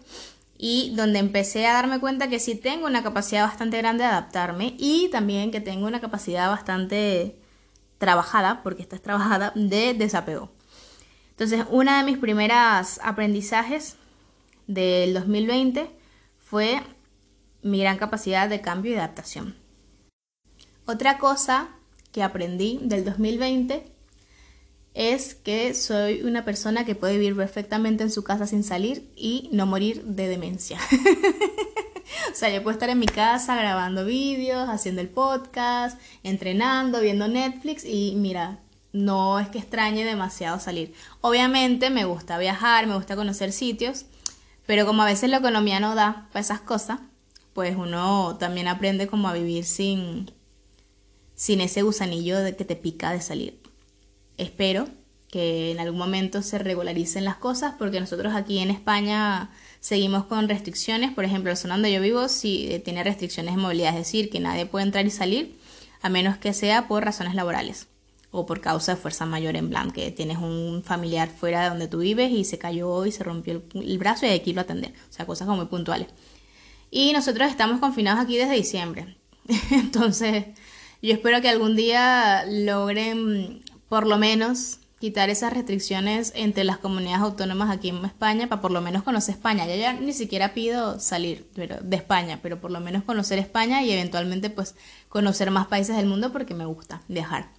y 0.58 0.94
donde 0.94 1.18
empecé 1.18 1.66
a 1.66 1.74
darme 1.74 2.00
cuenta 2.00 2.28
que 2.28 2.38
sí 2.38 2.54
tengo 2.54 2.86
una 2.86 3.02
capacidad 3.02 3.44
bastante 3.44 3.78
grande 3.78 4.04
de 4.04 4.10
adaptarme 4.10 4.74
y 4.78 5.08
también 5.10 5.50
que 5.50 5.60
tengo 5.60 5.86
una 5.86 6.00
capacidad 6.00 6.48
bastante 6.50 7.38
trabajada, 7.98 8.62
porque 8.62 8.82
esta 8.82 8.96
es 8.96 9.02
trabajada, 9.02 9.52
de 9.54 9.94
desapego. 9.94 10.50
Entonces, 11.30 11.66
una 11.70 11.98
de 11.98 12.04
mis 12.04 12.18
primeras 12.18 13.00
aprendizajes 13.02 13.96
del 14.66 15.14
2020 15.14 15.90
fue 16.38 16.82
mi 17.62 17.80
gran 17.80 17.98
capacidad 17.98 18.48
de 18.48 18.60
cambio 18.60 18.92
y 18.92 18.96
adaptación. 18.96 19.56
Otra 20.86 21.18
cosa 21.18 21.70
que 22.12 22.22
aprendí 22.22 22.78
del 22.82 23.04
2020 23.04 23.95
es 24.96 25.34
que 25.34 25.74
soy 25.74 26.22
una 26.22 26.46
persona 26.46 26.86
que 26.86 26.94
puede 26.94 27.18
vivir 27.18 27.36
perfectamente 27.36 28.02
en 28.02 28.10
su 28.10 28.24
casa 28.24 28.46
sin 28.46 28.64
salir 28.64 29.12
y 29.14 29.50
no 29.52 29.66
morir 29.66 30.02
de 30.04 30.26
demencia. 30.26 30.78
o 32.32 32.34
sea, 32.34 32.48
yo 32.48 32.62
puedo 32.62 32.72
estar 32.72 32.88
en 32.88 32.98
mi 32.98 33.04
casa 33.04 33.56
grabando 33.56 34.06
vídeos, 34.06 34.70
haciendo 34.70 35.02
el 35.02 35.10
podcast, 35.10 36.00
entrenando, 36.22 37.02
viendo 37.02 37.28
Netflix 37.28 37.84
y 37.84 38.14
mira, 38.16 38.60
no 38.94 39.38
es 39.38 39.48
que 39.48 39.58
extrañe 39.58 40.06
demasiado 40.06 40.58
salir. 40.60 40.94
Obviamente 41.20 41.90
me 41.90 42.06
gusta 42.06 42.38
viajar, 42.38 42.86
me 42.86 42.96
gusta 42.96 43.16
conocer 43.16 43.52
sitios, 43.52 44.06
pero 44.64 44.86
como 44.86 45.02
a 45.02 45.06
veces 45.06 45.28
la 45.28 45.36
economía 45.36 45.78
no 45.78 45.94
da 45.94 46.26
para 46.32 46.40
esas 46.40 46.62
cosas, 46.62 47.00
pues 47.52 47.76
uno 47.76 48.38
también 48.38 48.66
aprende 48.66 49.08
como 49.08 49.28
a 49.28 49.34
vivir 49.34 49.66
sin, 49.66 50.32
sin 51.34 51.60
ese 51.60 51.82
gusanillo 51.82 52.38
de 52.38 52.56
que 52.56 52.64
te 52.64 52.76
pica 52.76 53.10
de 53.10 53.20
salir 53.20 53.65
espero 54.38 54.88
que 55.30 55.72
en 55.72 55.80
algún 55.80 55.98
momento 55.98 56.42
se 56.42 56.58
regularicen 56.58 57.24
las 57.24 57.36
cosas, 57.36 57.74
porque 57.78 58.00
nosotros 58.00 58.34
aquí 58.34 58.58
en 58.58 58.70
España 58.70 59.50
seguimos 59.80 60.24
con 60.24 60.48
restricciones. 60.48 61.12
Por 61.12 61.24
ejemplo, 61.24 61.50
la 61.50 61.56
zona 61.56 61.74
donde 61.74 61.92
yo 61.92 62.00
vivo 62.00 62.28
sí 62.28 62.68
eh, 62.70 62.78
tiene 62.78 63.02
restricciones 63.04 63.54
de 63.54 63.60
movilidad, 63.60 63.90
es 63.90 64.06
decir, 64.06 64.30
que 64.30 64.40
nadie 64.40 64.66
puede 64.66 64.86
entrar 64.86 65.04
y 65.06 65.10
salir 65.10 65.58
a 66.02 66.08
menos 66.08 66.36
que 66.36 66.52
sea 66.52 66.88
por 66.88 67.04
razones 67.04 67.34
laborales 67.34 67.88
o 68.30 68.46
por 68.46 68.60
causa 68.60 68.94
de 68.94 69.00
fuerza 69.00 69.26
mayor 69.26 69.56
en 69.56 69.70
plan, 69.70 69.90
que 69.90 70.10
tienes 70.10 70.38
un 70.38 70.82
familiar 70.84 71.28
fuera 71.28 71.62
de 71.62 71.68
donde 71.70 71.88
tú 71.88 71.98
vives 71.98 72.30
y 72.30 72.44
se 72.44 72.58
cayó 72.58 73.06
y 73.06 73.12
se 73.12 73.24
rompió 73.24 73.62
el, 73.74 73.98
brazo 73.98 74.26
y 74.26 74.30
hay 74.30 74.40
que 74.40 74.50
irlo 74.50 74.60
a 74.60 74.64
atender. 74.64 74.92
O 75.10 75.12
sea, 75.12 75.26
cosas 75.26 75.46
como 75.46 75.58
muy 75.58 75.66
puntuales. 75.66 76.08
Y 76.90 77.12
nosotros 77.12 77.50
estamos 77.50 77.80
confinados 77.80 78.22
aquí 78.22 78.36
desde 78.36 78.54
diciembre. 78.54 79.16
Entonces, 79.70 80.44
yo 81.02 81.12
espero 81.12 81.40
que 81.40 81.48
algún 81.48 81.76
día 81.76 82.44
logren 82.46 83.62
por 83.88 84.06
lo 84.06 84.18
menos 84.18 84.80
quitar 84.98 85.28
esas 85.28 85.52
restricciones 85.52 86.32
entre 86.34 86.64
las 86.64 86.78
comunidades 86.78 87.20
autónomas 87.20 87.70
aquí 87.70 87.90
en 87.90 88.04
España 88.04 88.48
para 88.48 88.62
por 88.62 88.70
lo 88.70 88.80
menos 88.80 89.02
conocer 89.02 89.34
España. 89.34 89.66
Ya 89.66 89.76
ya 89.76 89.92
ni 89.92 90.12
siquiera 90.12 90.54
pido 90.54 90.98
salir 90.98 91.50
de 91.54 91.96
España, 91.96 92.40
pero 92.42 92.60
por 92.60 92.70
lo 92.70 92.80
menos 92.80 93.04
conocer 93.04 93.38
España 93.38 93.82
y 93.82 93.90
eventualmente 93.90 94.48
pues 94.50 94.74
conocer 95.08 95.50
más 95.50 95.66
países 95.66 95.96
del 95.96 96.06
mundo 96.06 96.32
porque 96.32 96.54
me 96.54 96.64
gusta 96.64 97.02
viajar. 97.08 97.50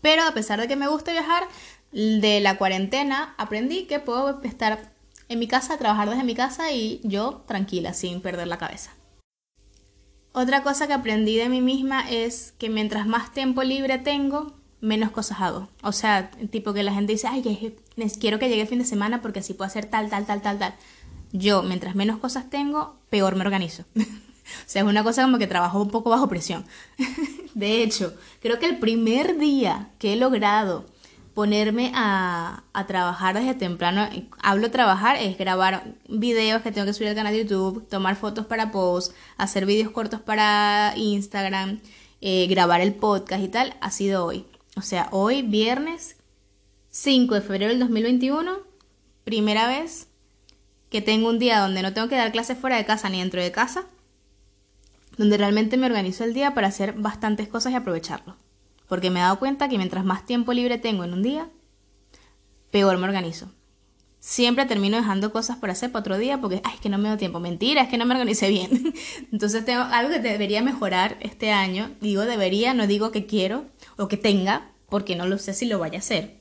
Pero 0.00 0.24
a 0.24 0.32
pesar 0.32 0.60
de 0.60 0.68
que 0.68 0.76
me 0.76 0.88
gusta 0.88 1.12
viajar, 1.12 1.44
de 1.92 2.40
la 2.40 2.56
cuarentena 2.56 3.34
aprendí 3.36 3.84
que 3.84 4.00
puedo 4.00 4.40
estar 4.42 4.92
en 5.28 5.38
mi 5.38 5.46
casa, 5.46 5.76
trabajar 5.78 6.08
desde 6.10 6.24
mi 6.24 6.34
casa 6.34 6.72
y 6.72 7.00
yo 7.04 7.44
tranquila, 7.46 7.92
sin 7.92 8.20
perder 8.20 8.48
la 8.48 8.58
cabeza. 8.58 8.92
Otra 10.32 10.62
cosa 10.62 10.86
que 10.86 10.94
aprendí 10.94 11.36
de 11.36 11.50
mí 11.50 11.60
misma 11.60 12.10
es 12.10 12.54
que 12.58 12.70
mientras 12.70 13.06
más 13.06 13.32
tiempo 13.32 13.62
libre 13.62 13.98
tengo, 13.98 14.54
menos 14.82 15.12
cosas 15.12 15.40
hago. 15.40 15.68
O 15.82 15.92
sea, 15.92 16.30
tipo 16.50 16.74
que 16.74 16.82
la 16.82 16.92
gente 16.92 17.12
dice, 17.12 17.28
ay, 17.28 17.42
quiero 18.20 18.38
que 18.38 18.48
llegue 18.50 18.62
el 18.62 18.68
fin 18.68 18.80
de 18.80 18.84
semana 18.84 19.22
porque 19.22 19.38
así 19.38 19.54
puedo 19.54 19.66
hacer 19.66 19.86
tal, 19.86 20.10
tal, 20.10 20.26
tal, 20.26 20.42
tal, 20.42 20.58
tal. 20.58 20.74
Yo, 21.32 21.62
mientras 21.62 21.94
menos 21.94 22.18
cosas 22.18 22.50
tengo, 22.50 22.96
peor 23.08 23.36
me 23.36 23.42
organizo. 23.42 23.84
o 23.94 24.66
sea, 24.66 24.82
es 24.82 24.88
una 24.88 25.02
cosa 25.02 25.22
como 25.22 25.38
que 25.38 25.46
trabajo 25.46 25.80
un 25.80 25.90
poco 25.90 26.10
bajo 26.10 26.28
presión. 26.28 26.66
de 27.54 27.82
hecho, 27.82 28.12
creo 28.42 28.58
que 28.58 28.66
el 28.66 28.78
primer 28.78 29.38
día 29.38 29.90
que 29.98 30.12
he 30.12 30.16
logrado 30.16 30.84
ponerme 31.32 31.92
a, 31.94 32.64
trabajar 32.86 33.34
desde 33.34 33.54
temprano. 33.54 34.06
Hablo 34.42 34.70
trabajar, 34.70 35.16
es 35.16 35.38
grabar 35.38 35.94
videos 36.08 36.60
que 36.60 36.72
tengo 36.72 36.86
que 36.86 36.92
subir 36.92 37.08
al 37.08 37.14
canal 37.14 37.32
de 37.32 37.44
YouTube, 37.44 37.88
tomar 37.88 38.16
fotos 38.16 38.44
para 38.46 38.70
post, 38.70 39.14
hacer 39.38 39.64
videos 39.64 39.92
cortos 39.92 40.20
para 40.20 40.92
Instagram, 40.96 41.80
eh, 42.20 42.46
grabar 42.48 42.82
el 42.82 42.94
podcast 42.94 43.42
y 43.42 43.48
tal, 43.48 43.76
ha 43.80 43.90
sido 43.90 44.26
hoy. 44.26 44.44
O 44.76 44.82
sea, 44.82 45.08
hoy, 45.12 45.42
viernes 45.42 46.16
5 46.90 47.34
de 47.34 47.40
febrero 47.40 47.68
del 47.68 47.80
2021, 47.80 48.58
primera 49.24 49.66
vez 49.66 50.08
que 50.90 51.00
tengo 51.00 51.28
un 51.28 51.38
día 51.38 51.60
donde 51.60 51.82
no 51.82 51.92
tengo 51.92 52.08
que 52.08 52.16
dar 52.16 52.32
clases 52.32 52.58
fuera 52.58 52.76
de 52.76 52.84
casa 52.84 53.08
ni 53.08 53.20
dentro 53.20 53.42
de 53.42 53.52
casa, 53.52 53.86
donde 55.16 55.38
realmente 55.38 55.76
me 55.76 55.86
organizo 55.86 56.24
el 56.24 56.34
día 56.34 56.54
para 56.54 56.68
hacer 56.68 56.94
bastantes 56.94 57.48
cosas 57.48 57.72
y 57.72 57.76
aprovecharlo 57.76 58.36
porque 58.92 59.08
me 59.08 59.20
he 59.20 59.22
dado 59.22 59.38
cuenta 59.38 59.70
que 59.70 59.78
mientras 59.78 60.04
más 60.04 60.26
tiempo 60.26 60.52
libre 60.52 60.76
tengo 60.76 61.02
en 61.02 61.14
un 61.14 61.22
día, 61.22 61.48
peor 62.70 62.98
me 62.98 63.04
organizo. 63.04 63.50
Siempre 64.24 64.66
termino 64.66 64.96
dejando 64.96 65.32
cosas 65.32 65.56
por 65.56 65.68
hacer 65.68 65.90
para 65.90 65.98
otro 65.98 66.16
día 66.16 66.40
porque, 66.40 66.60
ay, 66.62 66.74
es 66.76 66.80
que 66.80 66.88
no 66.88 66.96
me 66.96 67.08
da 67.08 67.16
tiempo. 67.16 67.40
Mentira, 67.40 67.82
es 67.82 67.88
que 67.88 67.98
no 67.98 68.06
me 68.06 68.14
organicé 68.14 68.50
bien. 68.50 68.94
Entonces 69.32 69.64
tengo 69.64 69.82
algo 69.82 70.12
que 70.12 70.20
debería 70.20 70.62
mejorar 70.62 71.16
este 71.18 71.50
año. 71.50 71.90
Digo 72.00 72.22
debería, 72.22 72.72
no 72.72 72.86
digo 72.86 73.10
que 73.10 73.26
quiero 73.26 73.64
o 73.96 74.06
que 74.06 74.16
tenga, 74.16 74.70
porque 74.88 75.16
no 75.16 75.26
lo 75.26 75.38
sé 75.38 75.54
si 75.54 75.66
lo 75.66 75.80
vaya 75.80 75.96
a 75.96 75.98
hacer. 75.98 76.36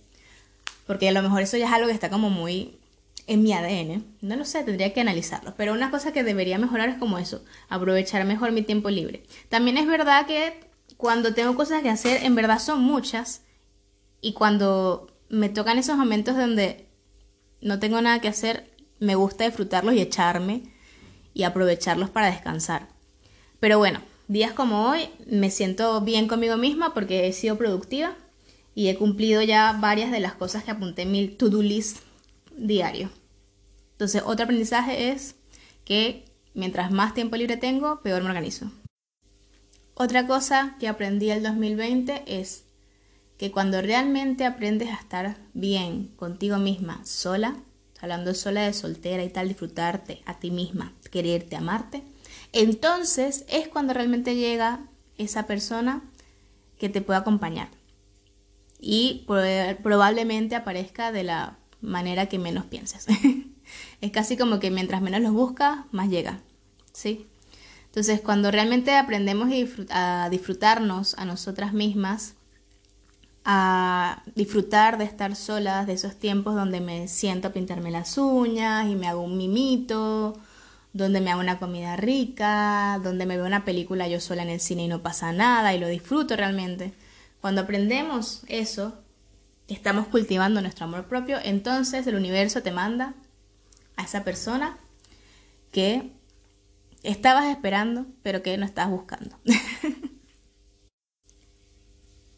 Porque 0.86 1.10
a 1.10 1.12
lo 1.12 1.24
mejor 1.24 1.42
eso 1.42 1.58
ya 1.58 1.66
es 1.66 1.72
algo 1.72 1.88
que 1.88 1.94
está 1.94 2.12
como 2.12 2.30
muy 2.30 2.78
en 3.26 3.42
mi 3.42 3.52
ADN. 3.52 4.06
No 4.22 4.36
lo 4.36 4.46
sé, 4.46 4.64
tendría 4.64 4.94
que 4.94 5.02
analizarlo. 5.02 5.56
Pero 5.58 5.74
una 5.74 5.90
cosa 5.90 6.14
que 6.14 6.24
debería 6.24 6.60
mejorar 6.60 6.88
es 6.88 6.98
como 7.00 7.18
eso, 7.18 7.44
aprovechar 7.68 8.24
mejor 8.26 8.52
mi 8.52 8.62
tiempo 8.62 8.92
libre. 8.92 9.24
También 9.50 9.80
es 9.80 9.88
verdad 9.88 10.28
que 10.28 10.54
cuando 10.98 11.34
tengo 11.34 11.56
cosas 11.56 11.82
que 11.82 11.90
hacer, 11.90 12.24
en 12.26 12.36
verdad 12.36 12.60
son 12.60 12.84
muchas. 12.84 13.42
Y 14.22 14.34
cuando 14.34 15.12
me 15.30 15.50
tocan 15.50 15.80
esos 15.80 15.98
momentos 15.98 16.38
donde 16.38 16.91
no 17.62 17.80
tengo 17.80 18.02
nada 18.02 18.20
que 18.20 18.28
hacer, 18.28 18.70
me 19.00 19.16
gusta 19.16 19.46
disfrutarlos 19.46 19.94
y 19.96 20.02
echarme 20.02 20.64
y 21.34 21.44
aprovecharlos 21.44 22.10
para 22.10 22.32
descansar. 22.32 22.90
Pero 23.60 23.78
bueno, 23.78 24.02
días 24.28 24.54
como 24.54 24.90
hoy 24.90 25.10
me 25.28 25.50
siento 25.50 26.02
bien 26.02 26.28
conmigo 26.28 26.58
misma 26.58 26.94
porque 26.94 27.28
he 27.28 27.34
sido 27.34 27.58
productiva 27.58 28.16
y 28.74 28.88
he 28.88 28.96
cumplido 28.96 29.42
ya 29.42 29.74
varias 29.74 30.12
de 30.12 30.20
las 30.20 30.34
cosas 30.34 30.64
que 30.64 30.72
apunté 30.72 31.04
en 31.04 31.12
mi 31.12 31.28
to-do 31.28 31.62
list 31.62 32.00
diario. 32.58 33.10
Entonces, 33.94 34.24
otro 34.26 34.46
aprendizaje 34.46 35.12
es 35.12 35.36
que 35.86 36.26
mientras 36.54 36.92
más 36.92 37.14
tiempo 37.14 37.36
libre 37.36 37.58
tengo, 37.58 38.02
peor 38.02 38.24
me 38.24 38.30
organizo. 38.30 38.72
Otra 39.94 40.26
cosa 40.26 40.76
que 40.80 40.88
aprendí 40.88 41.30
el 41.30 41.44
2020 41.44 42.24
es 42.26 42.64
que 43.42 43.50
cuando 43.50 43.82
realmente 43.82 44.46
aprendes 44.46 44.90
a 44.90 45.00
estar 45.00 45.36
bien 45.56 46.10
contigo 46.16 46.60
misma, 46.60 47.04
sola, 47.06 47.56
hablando 48.00 48.36
sola 48.36 48.62
de 48.62 48.74
soltera 48.74 49.24
y 49.24 49.30
tal, 49.30 49.48
disfrutarte 49.48 50.22
a 50.28 50.38
ti 50.38 50.52
misma, 50.52 50.94
quererte, 51.10 51.56
amarte, 51.56 52.04
entonces 52.54 53.44
es 53.50 53.68
cuando 53.68 53.96
realmente 53.96 54.36
llega 54.36 54.82
esa 55.18 55.48
persona 55.48 56.04
que 56.78 56.88
te 56.88 57.02
puede 57.02 57.18
acompañar. 57.18 57.70
Y 58.80 59.26
probablemente 59.82 60.56
aparezca 60.56 61.12
de 61.12 61.24
la 61.24 61.58
manera 61.82 62.28
que 62.28 62.38
menos 62.38 62.66
pienses. 62.66 63.08
es 64.02 64.12
casi 64.12 64.38
como 64.38 64.60
que 64.60 64.70
mientras 64.70 65.02
menos 65.02 65.20
los 65.20 65.34
buscas, 65.34 65.80
más 65.90 66.10
llega. 66.10 66.42
¿Sí? 66.94 67.26
Entonces, 67.86 68.22
cuando 68.22 68.52
realmente 68.52 68.94
aprendemos 68.94 69.50
a 69.90 70.28
disfrutarnos 70.30 71.16
a 71.18 71.26
nosotras 71.26 71.74
mismas, 71.74 72.36
a 73.44 74.24
disfrutar 74.36 74.98
de 74.98 75.06
estar 75.06 75.36
solas, 75.36 75.88
de 75.88 75.94
esos 75.94 76.16
tiempos 76.16 76.56
donde 76.56 76.80
me 76.80 77.08
siento 77.08 77.48
a 77.48 77.52
pintarme 77.52 77.92
las 77.92 78.18
uñas 78.18 78.88
y 78.88 78.96
me 78.96 79.08
hago 79.08 79.22
un 79.22 79.38
mimito, 79.38 80.40
donde 80.94 81.22
me 81.22 81.32
hago 81.32 81.42
una 81.42 81.58
comida 81.58 81.96
rica, 81.96 83.00
donde 83.04 83.26
me 83.26 83.38
veo 83.38 83.46
una 83.46 83.66
película 83.66 84.08
yo 84.08 84.20
sola 84.20 84.44
en 84.44 84.50
el 84.50 84.60
cine 84.60 84.84
y 84.84 84.88
no 84.88 85.02
pasa 85.02 85.32
nada 85.32 85.74
y 85.74 85.80
lo 85.80 85.88
disfruto 85.88 86.36
realmente. 86.36 86.94
Cuando 87.40 87.62
aprendemos 87.62 88.44
eso, 88.48 88.94
estamos 89.68 90.08
cultivando 90.08 90.62
nuestro 90.62 90.86
amor 90.86 91.06
propio, 91.06 91.40
entonces 91.44 92.06
el 92.06 92.16
universo 92.16 92.62
te 92.62 92.72
manda 92.72 93.16
a 93.96 94.04
esa 94.04 94.24
persona 94.24 94.78
que 95.72 96.12
estabas 97.04 97.46
esperando, 97.46 98.06
pero 98.22 98.44
que 98.44 98.58
no 98.58 98.66
estabas 98.66 98.92
buscando. 98.92 99.38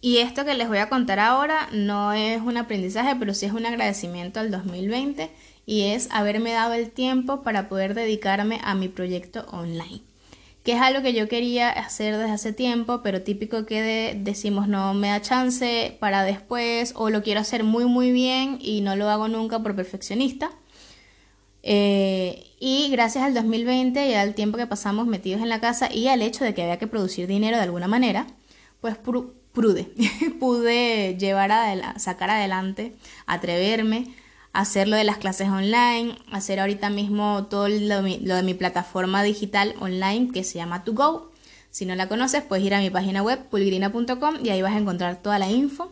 y 0.04 0.18
esto 0.18 0.46
que 0.46 0.54
les 0.54 0.68
voy 0.68 0.78
a 0.78 0.90
contar 0.90 1.20
ahora 1.20 1.68
no 1.72 2.14
es 2.14 2.42
un 2.42 2.58
aprendizaje, 2.58 3.16
pero 3.18 3.34
sí 3.34 3.48
es 3.48 3.54
un 3.54 3.66
agradecimiento 3.66 4.40
al 4.40 4.52
2020 4.52 5.32
y 5.66 5.82
es 5.84 6.10
haberme 6.12 6.52
dado 6.52 6.74
el 6.74 6.92
tiempo 6.92 7.42
para 7.42 7.70
poder 7.70 7.96
dedicarme 7.96 8.60
a 8.64 8.76
mi 8.76 8.90
proyecto 8.90 9.48
online 9.52 10.02
que 10.64 10.74
es 10.74 10.82
algo 10.82 11.02
que 11.02 11.14
yo 11.14 11.28
quería 11.28 11.70
hacer 11.70 12.18
desde 12.18 12.32
hace 12.32 12.54
tiempo, 12.54 13.02
pero 13.04 13.22
típico 13.22 13.66
que 13.66 14.18
decimos 14.22 14.68
no 14.68 14.94
me 14.94 15.10
da 15.10 15.22
chance 15.22 15.98
para 16.00 16.24
después 16.24 16.94
o 16.96 17.10
lo 17.10 17.22
quiero 17.22 17.42
hacer 17.42 17.64
muy 17.64 17.86
muy 17.86 18.12
bien 18.12 18.58
y 18.62 18.82
no 18.82 18.96
lo 18.96 19.10
hago 19.10 19.28
nunca 19.28 19.60
por 19.60 19.76
perfeccionista. 19.76 20.52
Eh, 21.64 22.46
y 22.60 22.90
gracias 22.92 23.24
al 23.24 23.34
2020 23.34 24.10
y 24.10 24.14
al 24.14 24.36
tiempo 24.36 24.58
que 24.58 24.68
pasamos 24.68 25.08
metidos 25.08 25.42
en 25.42 25.50
la 25.50 25.62
casa 25.62 25.94
y 25.94 26.08
al 26.08 26.22
hecho 26.22 26.44
de 26.44 26.54
que 26.54 26.64
había 26.64 26.78
que 26.78 26.88
producir 26.88 27.28
dinero 27.28 27.58
de 27.58 27.64
alguna 27.64 27.88
manera, 27.88 28.28
pues 28.82 28.98
prude, 29.54 29.94
pude 30.40 31.18
llevar 31.18 31.52
a 31.52 32.00
sacar 32.00 32.30
adelante, 32.30 32.96
atreverme, 33.26 34.14
hacer 34.52 34.88
lo 34.88 34.96
de 34.96 35.04
las 35.04 35.18
clases 35.18 35.50
online, 35.50 36.18
hacer 36.32 36.60
ahorita 36.60 36.90
mismo 36.90 37.46
todo 37.46 37.68
lo, 37.68 38.04
de 38.04 38.44
mi 38.44 38.54
plataforma 38.54 39.24
digital 39.24 39.76
online 39.80 40.32
que 40.32 40.44
se 40.44 40.60
llama 40.60 40.84
To 40.84 40.94
Go. 40.94 41.32
Si 41.72 41.86
no 41.86 41.96
la 41.96 42.08
conoces, 42.08 42.44
puedes 42.44 42.64
ir 42.64 42.76
a 42.76 42.80
mi 42.80 42.92
página 42.92 43.24
web 43.24 43.50
pulgrina.com 43.50 44.36
y 44.44 44.50
ahí 44.50 44.62
vas 44.62 44.74
a 44.74 44.78
encontrar 44.78 45.22
toda 45.22 45.40
la 45.40 45.50
info 45.50 45.92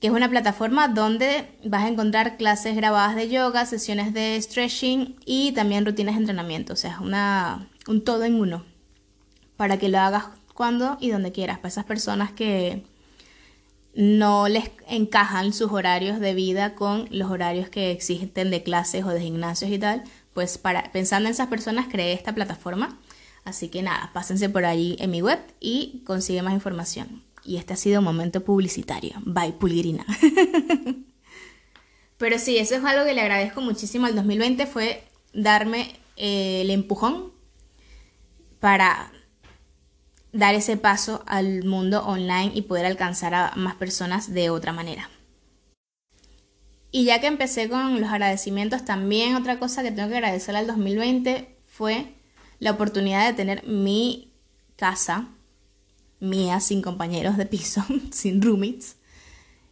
que 0.00 0.08
es 0.08 0.12
una 0.12 0.28
plataforma 0.28 0.88
donde 0.88 1.48
vas 1.64 1.84
a 1.84 1.88
encontrar 1.88 2.36
clases 2.36 2.76
grabadas 2.76 3.16
de 3.16 3.30
yoga, 3.30 3.64
sesiones 3.64 4.12
de 4.12 4.38
stretching 4.40 5.16
y 5.24 5.52
también 5.52 5.86
rutinas 5.86 6.16
de 6.16 6.20
entrenamiento. 6.20 6.74
O 6.74 6.76
sea, 6.76 6.92
es 6.92 7.88
un 7.88 8.04
todo 8.04 8.24
en 8.24 8.34
uno 8.34 8.64
para 9.56 9.78
que 9.78 9.88
lo 9.88 9.98
hagas 9.98 10.26
cuando 10.56 10.98
y 11.00 11.10
donde 11.10 11.30
quieras. 11.30 11.58
Para 11.58 11.68
esas 11.68 11.84
personas 11.84 12.32
que 12.32 12.82
no 13.94 14.48
les 14.48 14.70
encajan 14.88 15.52
sus 15.52 15.70
horarios 15.72 16.18
de 16.18 16.34
vida 16.34 16.74
con 16.74 17.08
los 17.10 17.30
horarios 17.30 17.70
que 17.70 17.92
existen 17.92 18.50
de 18.50 18.62
clases 18.62 19.04
o 19.04 19.08
de 19.08 19.20
gimnasios 19.20 19.70
y 19.70 19.78
tal, 19.78 20.02
pues 20.34 20.58
para, 20.58 20.90
pensando 20.92 21.28
en 21.28 21.34
esas 21.34 21.48
personas 21.48 21.86
creé 21.90 22.12
esta 22.12 22.34
plataforma. 22.34 22.98
Así 23.44 23.68
que 23.68 23.82
nada, 23.82 24.10
pásense 24.12 24.48
por 24.48 24.64
allí 24.64 24.96
en 24.98 25.12
mi 25.12 25.22
web 25.22 25.38
y 25.60 26.02
consigue 26.04 26.42
más 26.42 26.52
información. 26.52 27.22
Y 27.44 27.56
este 27.56 27.74
ha 27.74 27.76
sido 27.76 28.00
un 28.00 28.04
momento 28.04 28.44
publicitario. 28.44 29.14
Bye, 29.24 29.52
Pulgrina. 29.52 30.04
Pero 32.18 32.38
sí, 32.38 32.58
eso 32.58 32.74
es 32.74 32.84
algo 32.84 33.04
que 33.04 33.14
le 33.14 33.20
agradezco 33.20 33.60
muchísimo 33.60 34.06
al 34.06 34.16
2020, 34.16 34.66
fue 34.66 35.04
darme 35.32 35.94
eh, 36.16 36.62
el 36.62 36.70
empujón 36.70 37.32
para 38.58 39.12
dar 40.36 40.54
ese 40.54 40.76
paso 40.76 41.22
al 41.26 41.64
mundo 41.64 42.04
online 42.04 42.52
y 42.54 42.62
poder 42.62 42.86
alcanzar 42.86 43.34
a 43.34 43.52
más 43.56 43.74
personas 43.74 44.32
de 44.32 44.50
otra 44.50 44.72
manera. 44.72 45.10
Y 46.90 47.04
ya 47.04 47.20
que 47.20 47.26
empecé 47.26 47.68
con 47.68 48.00
los 48.00 48.10
agradecimientos, 48.10 48.84
también 48.84 49.34
otra 49.34 49.58
cosa 49.58 49.82
que 49.82 49.90
tengo 49.90 50.08
que 50.08 50.16
agradecer 50.16 50.54
al 50.54 50.66
2020 50.66 51.56
fue 51.66 52.14
la 52.58 52.72
oportunidad 52.72 53.26
de 53.26 53.32
tener 53.32 53.66
mi 53.66 54.32
casa 54.76 55.28
mía 56.20 56.60
sin 56.60 56.82
compañeros 56.82 57.36
de 57.36 57.46
piso, 57.46 57.84
sin 58.10 58.42
roommates. 58.42 58.96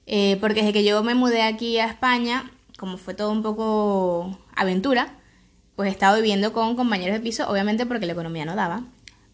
Eh, 0.06 0.38
porque 0.40 0.60
desde 0.60 0.72
que 0.72 0.84
yo 0.84 1.02
me 1.02 1.14
mudé 1.14 1.42
aquí 1.42 1.78
a 1.78 1.86
España, 1.86 2.50
como 2.78 2.96
fue 2.96 3.14
todo 3.14 3.30
un 3.30 3.42
poco 3.42 4.38
aventura, 4.54 5.18
pues 5.76 5.88
he 5.88 5.92
estado 5.92 6.16
viviendo 6.16 6.52
con 6.52 6.76
compañeros 6.76 7.16
de 7.16 7.22
piso, 7.22 7.48
obviamente 7.48 7.86
porque 7.86 8.06
la 8.06 8.12
economía 8.12 8.44
no 8.44 8.54
daba. 8.54 8.84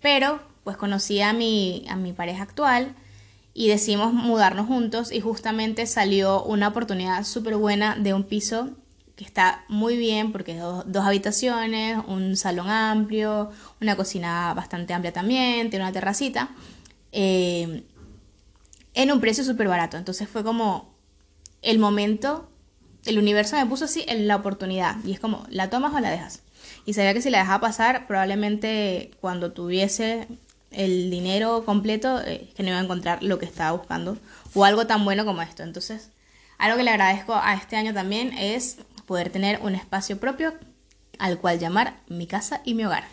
Pero 0.01 0.50
pues 0.65 0.77
conocí 0.77 1.21
a 1.21 1.33
mi, 1.33 1.85
a 1.89 1.97
mi 1.97 2.13
pareja 2.13 2.43
actual 2.43 2.95
y 3.55 3.69
decidimos 3.69 4.13
mudarnos 4.13 4.67
juntos 4.67 5.13
y 5.13 5.21
justamente 5.21 5.87
salió 5.87 6.43
una 6.45 6.69
oportunidad 6.69 7.25
súper 7.25 7.57
buena 7.57 7.97
de 7.97 8.15
un 8.15 8.25
piso 8.25 8.71
que 9.17 9.25
está 9.25 9.65
muy 9.69 9.99
bien 9.99 10.33
porque 10.33 10.53
es 10.53 10.61
dos, 10.61 11.05
habitaciones, 11.05 11.99
un 12.07 12.37
salón 12.37 12.71
amplio, 12.71 13.51
una 13.81 13.95
cocina 13.95 14.55
bastante 14.55 14.95
amplia 14.95 15.13
también, 15.13 15.69
tiene 15.69 15.85
una 15.85 15.93
terracita, 15.93 16.49
eh, 17.13 17.85
en 18.95 19.13
un 19.13 19.21
precio 19.21 19.45
súper 19.45 19.69
barato. 19.69 19.99
Entonces 19.99 20.27
fue 20.27 20.43
como 20.43 20.95
el 21.61 21.79
momento, 21.79 22.49
el 23.05 23.19
universo 23.19 23.57
me 23.57 23.67
puso 23.67 23.85
así 23.85 24.05
en 24.09 24.27
la 24.27 24.37
oportunidad 24.37 24.97
y 25.05 25.13
es 25.13 25.21
como, 25.21 25.45
¿la 25.51 25.69
tomas 25.69 25.93
o 25.93 26.01
la 26.01 26.11
dejas? 26.11 26.41
Y 26.87 26.95
sabía 26.95 27.13
que 27.13 27.21
si 27.21 27.29
la 27.29 27.41
dejaba 27.41 27.61
pasar, 27.61 28.07
probablemente 28.07 29.11
cuando 29.21 29.53
tuviese 29.53 30.29
el 30.71 31.11
dinero 31.11 31.65
completo, 31.65 32.21
eh, 32.21 32.51
que 32.55 32.63
no 32.63 32.71
iba 32.71 32.79
a 32.79 32.83
encontrar 32.83 33.23
lo 33.23 33.39
que 33.39 33.47
estaba 33.47 33.77
buscando 33.77 34.19
o 34.55 34.65
algo 34.65 34.87
tan 34.87 35.05
bueno 35.05 35.25
como 35.25 35.43
esto. 35.43 35.63
Entonces, 35.63 36.11
algo 36.59 36.77
que 36.77 36.85
le 36.85 36.91
agradezco 36.91 37.35
a 37.35 37.55
este 37.55 37.77
año 37.77 37.95
también 37.95 38.33
es 38.37 38.79
poder 39.07 39.31
tener 39.31 39.61
un 39.63 39.75
espacio 39.75 40.19
propio 40.19 40.55
al 41.19 41.39
cual 41.39 41.59
llamar 41.59 42.01
mi 42.09 42.27
casa 42.27 42.61
y 42.65 42.75
mi 42.75 42.85
hogar. 42.85 43.05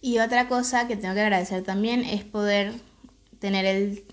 Y 0.00 0.18
otra 0.18 0.48
cosa 0.48 0.88
que 0.88 0.96
tengo 0.96 1.14
que 1.14 1.20
agradecer 1.20 1.62
también 1.62 2.04
es 2.04 2.24
poder 2.24 2.72
tener 3.38 3.64
el, 3.64 4.04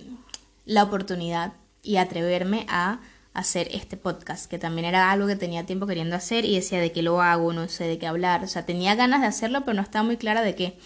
la 0.66 0.84
oportunidad 0.84 1.54
y 1.82 1.98
atreverme 1.98 2.66
a 2.70 3.00
hacer 3.34 3.70
este 3.72 3.98
podcast, 3.98 4.50
que 4.50 4.60
también 4.60 4.86
era 4.86 5.12
algo 5.12 5.28
que 5.28 5.36
tenía 5.36 5.66
tiempo 5.66 5.88
queriendo 5.88 6.16
hacer 6.16 6.46
y 6.46 6.56
decía 6.56 6.80
de 6.80 6.92
qué 6.92 7.02
lo 7.02 7.22
hago, 7.22 7.54
no 7.54 7.68
sé 7.68 7.86
de 7.86 7.98
qué 7.98 8.08
hablar, 8.08 8.44
o 8.44 8.48
sea, 8.48 8.66
tenía 8.66 8.96
ganas 8.96 9.22
de 9.22 9.28
hacerlo, 9.28 9.62
pero 9.62 9.76
no 9.76 9.82
estaba 9.82 10.04
muy 10.04 10.18
clara 10.18 10.42
de 10.42 10.56
qué. 10.56 10.78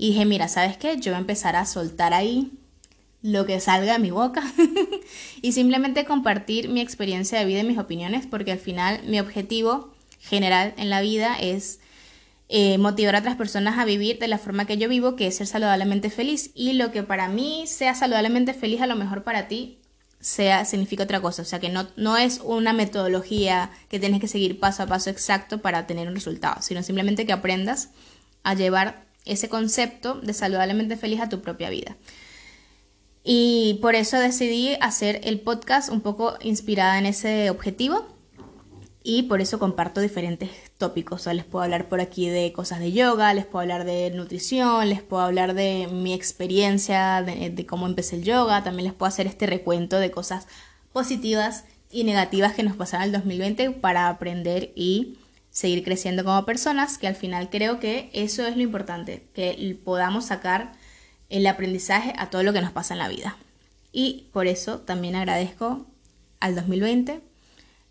Y 0.00 0.12
dije, 0.12 0.24
mira, 0.24 0.48
¿sabes 0.48 0.78
qué? 0.78 0.96
Yo 0.96 1.12
voy 1.12 1.16
a 1.16 1.18
empezar 1.18 1.56
a 1.56 1.66
soltar 1.66 2.14
ahí 2.14 2.52
lo 3.20 3.44
que 3.44 3.60
salga 3.60 3.92
de 3.92 3.98
mi 3.98 4.10
boca 4.10 4.42
y 5.42 5.52
simplemente 5.52 6.06
compartir 6.06 6.70
mi 6.70 6.80
experiencia 6.80 7.38
de 7.38 7.44
vida 7.44 7.60
y 7.60 7.64
mis 7.64 7.76
opiniones, 7.76 8.26
porque 8.26 8.52
al 8.52 8.58
final 8.58 9.02
mi 9.04 9.20
objetivo 9.20 9.92
general 10.18 10.72
en 10.78 10.88
la 10.88 11.02
vida 11.02 11.36
es 11.38 11.80
eh, 12.48 12.78
motivar 12.78 13.14
a 13.14 13.18
otras 13.18 13.36
personas 13.36 13.78
a 13.78 13.84
vivir 13.84 14.18
de 14.18 14.28
la 14.28 14.38
forma 14.38 14.64
que 14.64 14.78
yo 14.78 14.88
vivo, 14.88 15.16
que 15.16 15.26
es 15.26 15.36
ser 15.36 15.46
saludablemente 15.46 16.08
feliz. 16.08 16.50
Y 16.54 16.72
lo 16.72 16.92
que 16.92 17.02
para 17.02 17.28
mí 17.28 17.64
sea 17.66 17.94
saludablemente 17.94 18.54
feliz, 18.54 18.80
a 18.80 18.86
lo 18.86 18.96
mejor 18.96 19.22
para 19.22 19.48
ti 19.48 19.80
sea, 20.18 20.64
significa 20.64 21.02
otra 21.04 21.20
cosa. 21.20 21.42
O 21.42 21.44
sea 21.44 21.60
que 21.60 21.68
no, 21.68 21.88
no 21.96 22.16
es 22.16 22.40
una 22.42 22.72
metodología 22.72 23.70
que 23.90 24.00
tienes 24.00 24.22
que 24.22 24.28
seguir 24.28 24.60
paso 24.60 24.82
a 24.82 24.86
paso 24.86 25.10
exacto 25.10 25.60
para 25.60 25.86
tener 25.86 26.08
un 26.08 26.14
resultado, 26.14 26.62
sino 26.62 26.82
simplemente 26.82 27.26
que 27.26 27.34
aprendas 27.34 27.90
a 28.44 28.54
llevar 28.54 29.09
ese 29.24 29.48
concepto 29.48 30.20
de 30.20 30.32
saludablemente 30.32 30.96
feliz 30.96 31.20
a 31.20 31.28
tu 31.28 31.40
propia 31.40 31.70
vida. 31.70 31.96
Y 33.22 33.78
por 33.82 33.94
eso 33.94 34.18
decidí 34.18 34.76
hacer 34.80 35.20
el 35.24 35.40
podcast 35.40 35.90
un 35.90 36.00
poco 36.00 36.36
inspirada 36.40 36.98
en 36.98 37.06
ese 37.06 37.50
objetivo 37.50 38.06
y 39.02 39.24
por 39.24 39.40
eso 39.40 39.58
comparto 39.58 40.00
diferentes 40.00 40.50
tópicos. 40.78 41.26
O 41.26 41.32
les 41.32 41.44
puedo 41.44 41.62
hablar 41.62 41.88
por 41.88 42.00
aquí 42.00 42.28
de 42.28 42.52
cosas 42.52 42.80
de 42.80 42.92
yoga, 42.92 43.34
les 43.34 43.44
puedo 43.44 43.60
hablar 43.62 43.84
de 43.84 44.10
nutrición, 44.10 44.88
les 44.88 45.02
puedo 45.02 45.22
hablar 45.22 45.54
de 45.54 45.88
mi 45.92 46.14
experiencia, 46.14 47.22
de, 47.22 47.50
de 47.50 47.66
cómo 47.66 47.86
empecé 47.86 48.16
el 48.16 48.24
yoga, 48.24 48.64
también 48.64 48.86
les 48.86 48.94
puedo 48.94 49.08
hacer 49.08 49.26
este 49.26 49.46
recuento 49.46 49.98
de 49.98 50.10
cosas 50.10 50.46
positivas 50.92 51.64
y 51.90 52.04
negativas 52.04 52.54
que 52.54 52.62
nos 52.62 52.76
pasaron 52.76 53.06
el 53.06 53.12
2020 53.12 53.70
para 53.72 54.08
aprender 54.08 54.72
y 54.74 55.18
seguir 55.50 55.84
creciendo 55.84 56.24
como 56.24 56.44
personas, 56.46 56.98
que 56.98 57.08
al 57.08 57.16
final 57.16 57.50
creo 57.50 57.80
que 57.80 58.10
eso 58.12 58.46
es 58.46 58.56
lo 58.56 58.62
importante, 58.62 59.26
que 59.34 59.78
podamos 59.84 60.26
sacar 60.26 60.72
el 61.28 61.46
aprendizaje 61.46 62.12
a 62.16 62.30
todo 62.30 62.42
lo 62.42 62.52
que 62.52 62.60
nos 62.60 62.72
pasa 62.72 62.94
en 62.94 62.98
la 62.98 63.08
vida. 63.08 63.36
Y 63.92 64.28
por 64.32 64.46
eso 64.46 64.80
también 64.80 65.16
agradezco 65.16 65.86
al 66.38 66.54
2020 66.54 67.20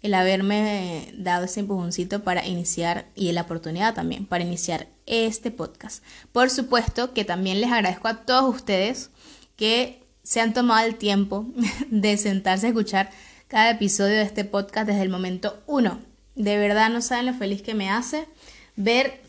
el 0.02 0.14
haberme 0.14 1.12
dado 1.18 1.46
ese 1.46 1.60
empujoncito 1.60 2.24
para 2.24 2.46
iniciar 2.46 3.08
y 3.16 3.32
la 3.34 3.42
oportunidad 3.42 3.94
también 3.94 4.26
para 4.26 4.46
iniciar 4.46 4.88
este 5.06 5.52
podcast. 5.52 6.04
Por 6.32 6.50
supuesto 6.50 7.14
que 7.14 7.26
también 7.26 7.60
les 7.60 7.72
agradezco 7.72 8.08
a 8.08 8.26
todos 8.26 8.56
ustedes 8.56 9.10
que 9.58 10.02
se 10.24 10.40
han 10.40 10.54
tomado 10.54 10.88
el 10.88 10.96
tiempo 10.96 11.48
de 11.90 12.16
sentarse 12.16 12.68
a 12.68 12.70
escuchar 12.70 13.10
cada 13.50 13.72
episodio 13.72 14.16
de 14.16 14.22
este 14.22 14.46
podcast 14.46 14.88
desde 14.88 15.02
el 15.02 15.10
momento 15.10 15.62
uno 15.68 16.09
de 16.40 16.58
verdad 16.58 16.90
no 16.90 17.02
saben 17.02 17.26
lo 17.26 17.34
feliz 17.34 17.62
que 17.62 17.74
me 17.74 17.90
hace 17.90 18.26
ver 18.78 19.22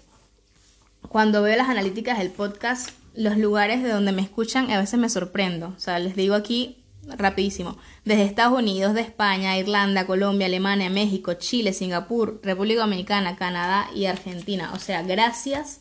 cuando 1.09 1.43
veo 1.43 1.57
las 1.57 1.69
analíticas 1.69 2.19
del 2.19 2.31
podcast, 2.31 2.91
los 3.17 3.37
lugares 3.37 3.83
de 3.83 3.89
donde 3.91 4.13
me 4.13 4.23
escuchan, 4.23 4.71
a 4.71 4.79
veces 4.79 4.99
me 5.01 5.09
sorprendo. 5.09 5.75
O 5.77 5.81
sea, 5.81 5.99
les 5.99 6.15
digo 6.15 6.37
aquí 6.37 6.77
rapidísimo. 7.09 7.77
Desde 8.05 8.25
Estados 8.25 8.57
Unidos, 8.57 8.95
de 8.95 9.01
España, 9.01 9.59
Irlanda, 9.59 10.07
Colombia, 10.07 10.47
Alemania, 10.47 10.89
México, 10.89 11.35
Chile, 11.35 11.73
Singapur, 11.73 12.41
República 12.45 12.83
Dominicana, 12.83 13.35
Canadá 13.35 13.91
y 13.93 14.07
Argentina. 14.07 14.71
O 14.73 14.79
sea, 14.79 15.03
gracias 15.03 15.81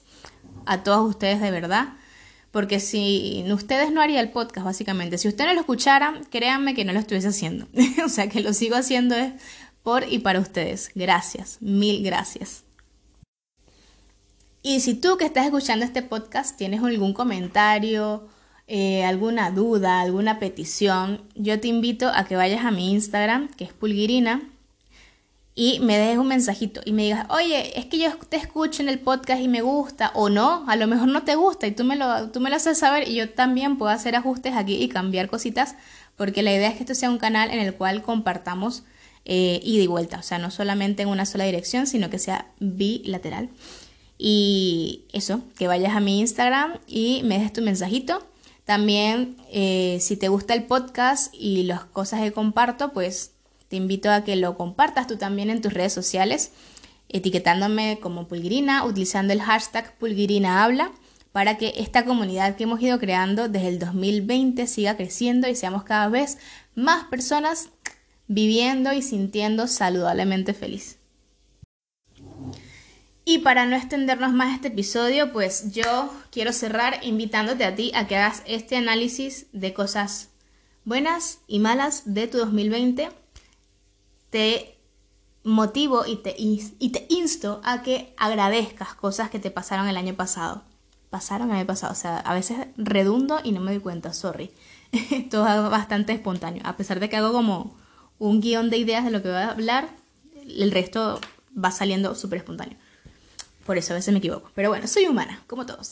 a 0.65 0.82
todos 0.82 1.08
ustedes 1.08 1.42
de 1.42 1.52
verdad. 1.52 1.89
Porque 2.50 2.80
si 2.80 3.46
ustedes 3.52 3.92
no 3.92 4.02
haría 4.02 4.20
el 4.20 4.32
podcast, 4.32 4.65
básicamente. 4.65 5.20
Si 5.20 5.28
ustedes 5.28 5.50
no 5.50 5.54
lo 5.54 5.60
escucharan, 5.60 6.24
créanme 6.32 6.74
que 6.74 6.86
no 6.86 6.94
lo 6.94 7.00
estuviese 7.00 7.28
haciendo. 7.28 7.68
o 8.04 8.10
sea, 8.10 8.30
que 8.30 8.39
lo 8.39 8.54
sigo 8.54 8.76
haciendo 8.76 9.13
es 9.15 9.34
por 9.84 10.04
y 10.12 10.20
para 10.20 10.39
ustedes. 10.39 10.92
Gracias, 10.96 11.58
mil 11.62 12.04
gracias. 12.04 12.63
Y 14.62 14.82
si 14.82 14.94
tú 14.94 15.18
que 15.18 15.26
estás 15.26 15.46
escuchando 15.46 15.86
este 15.86 16.02
podcast 16.02 16.58
tienes 16.58 16.84
algún 16.84 17.13
comentario, 17.13 18.28
eh, 18.68 19.04
alguna 19.06 19.52
duda, 19.52 20.02
alguna 20.02 20.38
petición, 20.38 21.24
yo 21.36 21.60
te 21.60 21.70
invito 21.70 22.10
a 22.13 22.26
que 22.26 22.36
vayas 22.36 22.65
a 22.65 22.72
mi 22.72 22.92
Instagram, 22.92 23.48
que 23.48 23.63
es 23.63 23.74
pulguirina, 23.74 24.42
y 25.56 25.80
me 25.80 25.98
dejes 25.98 26.18
un 26.18 26.28
mensajito 26.28 26.82
y 26.86 26.94
me 26.94 27.04
digas, 27.04 27.26
oye, 27.30 27.78
es 27.78 27.86
que 27.86 27.98
yo 27.98 28.15
te 28.30 28.38
escucho 28.38 28.82
en 28.82 28.89
el 28.89 29.00
podcast 29.00 29.42
y 29.42 29.48
me 29.48 29.62
gusta, 29.62 30.12
o 30.13 30.30
no, 30.30 30.63
a 30.70 30.76
lo 30.76 30.88
mejor 30.88 31.08
no 31.08 31.24
te 31.24 31.36
gusta 31.36 31.68
y 31.68 31.72
tú 31.72 31.84
me 31.84 31.96
lo, 31.96 32.30
tú 32.30 32.39
me 32.39 32.50
lo 32.50 32.56
haces 32.56 32.78
saber 32.78 33.10
y 33.10 33.15
yo 33.15 33.30
también 33.30 33.78
puedo 33.78 33.92
hacer 33.92 34.15
ajustes 34.15 34.56
aquí 34.56 34.76
y 34.76 34.88
cambiar 34.88 35.30
cositas, 35.30 35.76
porque 36.15 36.44
la 36.44 36.54
idea 36.54 36.70
es 36.70 36.76
que 36.76 36.84
esto 36.84 36.96
sea 36.96 37.10
un 37.10 37.18
canal 37.18 37.52
en 37.52 37.60
el 37.60 37.74
cual 37.74 38.04
compartamos 38.04 38.84
eh, 39.25 39.60
ida 39.63 39.84
y 39.84 39.88
vuelta, 39.88 40.19
o 40.19 40.23
sea, 40.23 40.39
no 40.39 40.51
solamente 40.51 41.03
en 41.03 41.10
una 41.10 41.25
sola 41.25 41.43
dirección, 41.43 41.88
sino 41.88 42.10
que 42.10 42.19
sea 42.19 42.51
bilateral. 42.60 43.49
Y 44.17 45.05
eso, 45.13 45.41
que 45.58 45.67
vayas 45.67 45.95
a 45.95 45.99
mi 45.99 46.19
Instagram 46.19 46.79
y 46.88 47.21
me 47.23 47.38
dejes 47.38 47.53
tu 47.53 47.62
mensajito. 47.62 48.27
También, 48.65 49.38
eh, 49.51 49.97
si 50.01 50.17
te 50.17 50.27
gusta 50.27 50.53
el 50.53 50.63
podcast 50.65 51.34
y 51.34 51.63
las 51.63 51.86
cosas 51.86 52.21
que 52.21 52.32
comparto, 52.32 52.91
pues 52.91 53.32
te 53.69 53.77
invito 53.77 54.12
a 54.12 54.23
que 54.23 54.36
lo 54.36 54.58
compartas 54.58 55.08
tú 55.08 55.17
también 55.17 55.49
en 55.49 55.62
tus 55.62 55.73
redes 55.73 55.93
sociales, 55.93 56.51
etiquetándome 57.08 57.99
como 58.01 58.27
Pulgirina, 58.27 58.84
utilizando 58.84 59.32
el 59.34 59.41
hashtag 59.41 59.95
Pulgirina 59.97 60.63
Habla, 60.63 60.91
para 61.32 61.58
que 61.58 61.73
esta 61.77 62.05
comunidad 62.05 62.55
que 62.55 62.63
hemos 62.63 62.82
ido 62.82 62.99
creando 62.99 63.47
desde 63.47 63.69
el 63.69 63.79
2020 63.79 64.67
siga 64.67 64.97
creciendo 64.97 65.47
y 65.47 65.55
seamos 65.55 65.84
cada 65.84 66.10
vez 66.10 66.39
más 66.75 67.05
personas 67.05 67.69
viviendo 68.30 68.94
y 68.94 69.02
sintiendo 69.02 69.68
saludablemente 69.68 70.54
feliz. 70.54 70.98
Y 73.26 73.39
para 73.39 73.65
no 73.65 73.76
extendernos 73.76 74.32
más 74.32 74.56
este 74.56 74.70
episodio, 74.70 75.34
pues 75.34 75.74
yo 75.74 76.12
quiero 76.32 76.54
cerrar 76.54 77.00
invitándote 77.04 77.65
a 77.65 77.76
ti 77.76 77.92
a 77.94 78.08
que 78.08 78.15
hagas 78.15 78.44
este 78.46 78.78
análisis 78.78 79.48
de 79.52 79.74
cosas 79.74 80.30
buenas 80.86 81.39
y 81.48 81.60
malas 81.60 82.04
de 82.06 82.28
tu 82.28 82.38
2020. 82.38 83.10
Te 84.30 84.78
motivo 85.44 86.06
y 86.06 86.18
te, 86.18 86.36
insto 87.10 87.62
a 87.63 87.82
que 87.82 88.13
agradezcas 88.18 88.94
cosas 88.96 89.30
que 89.30 89.39
te 89.39 89.52
pasaron 89.52 89.88
el 89.88 89.98
año 89.98 90.13
pasado. 90.15 90.63
Pasaron 91.10 91.50
el 91.50 91.58
año 91.58 91.65
pasado, 91.65 91.94
o 91.94 91.96
sea, 91.96 92.20
a 92.20 92.34
veces 92.36 92.68
redundo 92.78 93.39
y 93.44 93.52
no 93.52 93.60
me 93.62 93.72
doy 93.72 93.82
cuenta, 93.82 94.13
sorry. 94.13 94.52
Todo 95.32 95.70
bastante 95.70 96.13
espontáneo, 96.13 96.62
a 96.65 96.78
pesar 96.78 97.00
de 97.00 97.10
que 97.10 97.18
hago 97.18 97.32
como 97.32 97.76
un 98.19 98.41
guion 98.41 98.69
de 98.69 98.77
ideas 98.77 99.05
de 99.05 99.12
lo 99.12 99.21
que 99.21 99.29
voy 99.29 99.38
a 99.38 99.49
hablar, 99.49 99.89
el 100.45 100.71
resto 100.71 101.19
va 101.58 101.71
saliendo 101.71 102.15
súper 102.15 102.39
espontáneo. 102.39 102.77
Por 103.65 103.77
eso 103.77 103.93
a 103.93 103.95
veces 103.95 104.12
me 104.12 104.19
equivoco. 104.19 104.51
Pero 104.55 104.69
bueno, 104.69 104.88
soy 104.88 105.05
humana, 105.05 105.43
como 105.47 105.65
todos. 105.65 105.91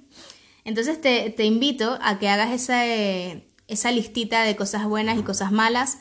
Entonces 0.64 1.00
te, 1.00 1.44
invito 1.44 1.98
a 2.02 2.18
que 2.18 2.28
hagas 2.28 2.52
esa, 2.52 2.84
esa 3.68 3.90
listita 3.92 4.42
de 4.44 4.56
cosas 4.56 4.84
buenas 4.86 5.18
y 5.18 5.22
cosas 5.22 5.52
malas, 5.52 5.98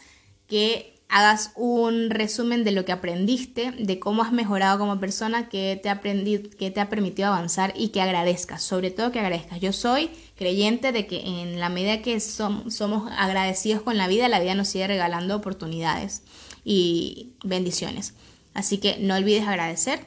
que 0.47 0.93
hagas 1.09 1.51
un 1.55 2.09
resumen 2.09 2.63
de 2.63 2.71
lo 2.71 2.85
que 2.85 2.91
aprendiste, 2.91 3.71
de 3.71 3.99
cómo 3.99 4.23
has 4.23 4.31
mejorado 4.31 4.79
como 4.79 4.99
persona, 4.99 5.49
que 5.49 5.79
te, 5.81 5.89
ha 5.89 6.01
que 6.01 6.71
te 6.73 6.81
ha 6.81 6.89
permitido 6.89 7.27
avanzar 7.27 7.73
y 7.75 7.89
que 7.89 8.01
agradezcas, 8.01 8.63
sobre 8.63 8.89
todo 8.89 9.11
que 9.11 9.19
agradezcas. 9.19 9.59
Yo 9.59 9.73
soy 9.73 10.09
creyente 10.43 10.91
de 10.91 11.07
que 11.07 11.21
en 11.21 11.57
la 11.57 11.69
medida 11.69 12.01
que 12.01 12.19
somos 12.19 13.11
agradecidos 13.17 13.81
con 13.81 13.97
la 13.97 14.09
vida, 14.09 14.27
la 14.27 14.41
vida 14.41 14.55
nos 14.55 14.67
sigue 14.67 14.87
regalando 14.87 15.37
oportunidades 15.37 16.21
y 16.65 17.31
bendiciones. 17.45 18.13
Así 18.53 18.77
que 18.77 18.97
no 18.99 19.15
olvides 19.15 19.47
agradecer. 19.47 20.05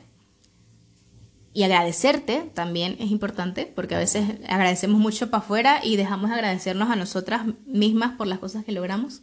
Y 1.54 1.62
agradecerte 1.62 2.50
también 2.52 2.96
es 3.00 3.10
importante, 3.10 3.64
porque 3.64 3.94
a 3.94 3.98
veces 3.98 4.24
agradecemos 4.46 5.00
mucho 5.00 5.30
para 5.30 5.42
afuera 5.42 5.80
y 5.82 5.96
dejamos 5.96 6.28
de 6.28 6.36
agradecernos 6.36 6.90
a 6.90 6.96
nosotras 6.96 7.46
mismas 7.64 8.14
por 8.18 8.26
las 8.26 8.38
cosas 8.38 8.62
que 8.62 8.72
logramos 8.72 9.22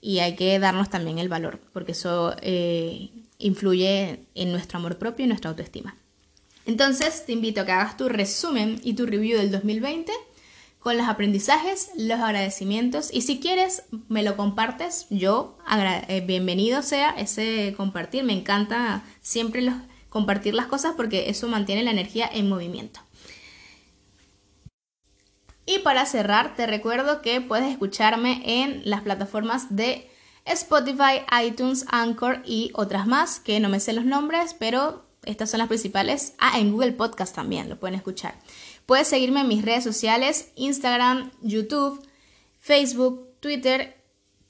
y 0.00 0.20
hay 0.20 0.36
que 0.36 0.56
darnos 0.60 0.88
también 0.88 1.18
el 1.18 1.28
valor, 1.28 1.58
porque 1.72 1.92
eso 1.92 2.36
eh, 2.42 3.10
influye 3.38 4.20
en 4.36 4.52
nuestro 4.52 4.78
amor 4.78 4.98
propio 4.98 5.24
y 5.24 5.28
nuestra 5.28 5.50
autoestima. 5.50 5.96
Entonces 6.64 7.26
te 7.26 7.32
invito 7.32 7.62
a 7.62 7.66
que 7.66 7.72
hagas 7.72 7.96
tu 7.96 8.08
resumen 8.08 8.80
y 8.84 8.94
tu 8.94 9.04
review 9.04 9.36
del 9.36 9.50
2020 9.50 10.12
con 10.84 10.98
los 10.98 11.08
aprendizajes, 11.08 11.90
los 11.96 12.20
agradecimientos 12.20 13.08
y 13.10 13.22
si 13.22 13.40
quieres 13.40 13.84
me 14.08 14.22
lo 14.22 14.36
compartes, 14.36 15.06
yo 15.08 15.56
eh, 16.08 16.22
bienvenido 16.26 16.82
sea 16.82 17.08
ese 17.16 17.72
compartir, 17.74 18.22
me 18.22 18.34
encanta 18.34 19.02
siempre 19.22 19.66
compartir 20.10 20.52
las 20.52 20.66
cosas 20.66 20.92
porque 20.94 21.30
eso 21.30 21.48
mantiene 21.48 21.84
la 21.84 21.90
energía 21.90 22.28
en 22.30 22.50
movimiento. 22.50 23.00
Y 25.64 25.78
para 25.78 26.04
cerrar, 26.04 26.54
te 26.54 26.66
recuerdo 26.66 27.22
que 27.22 27.40
puedes 27.40 27.70
escucharme 27.70 28.42
en 28.44 28.82
las 28.84 29.00
plataformas 29.00 29.74
de 29.74 30.10
Spotify, 30.44 31.22
iTunes, 31.46 31.86
Anchor 31.88 32.42
y 32.44 32.70
otras 32.74 33.06
más, 33.06 33.40
que 33.40 33.58
no 33.58 33.70
me 33.70 33.80
sé 33.80 33.94
los 33.94 34.04
nombres, 34.04 34.52
pero 34.52 35.06
estas 35.24 35.50
son 35.50 35.58
las 35.58 35.68
principales. 35.68 36.34
Ah, 36.38 36.58
en 36.58 36.72
Google 36.72 36.92
Podcast 36.92 37.34
también 37.34 37.70
lo 37.70 37.80
pueden 37.80 37.94
escuchar. 37.94 38.34
Puedes 38.86 39.08
seguirme 39.08 39.40
en 39.40 39.48
mis 39.48 39.64
redes 39.64 39.84
sociales, 39.84 40.52
Instagram, 40.56 41.30
YouTube, 41.42 42.06
Facebook, 42.58 43.28
Twitter, 43.40 43.96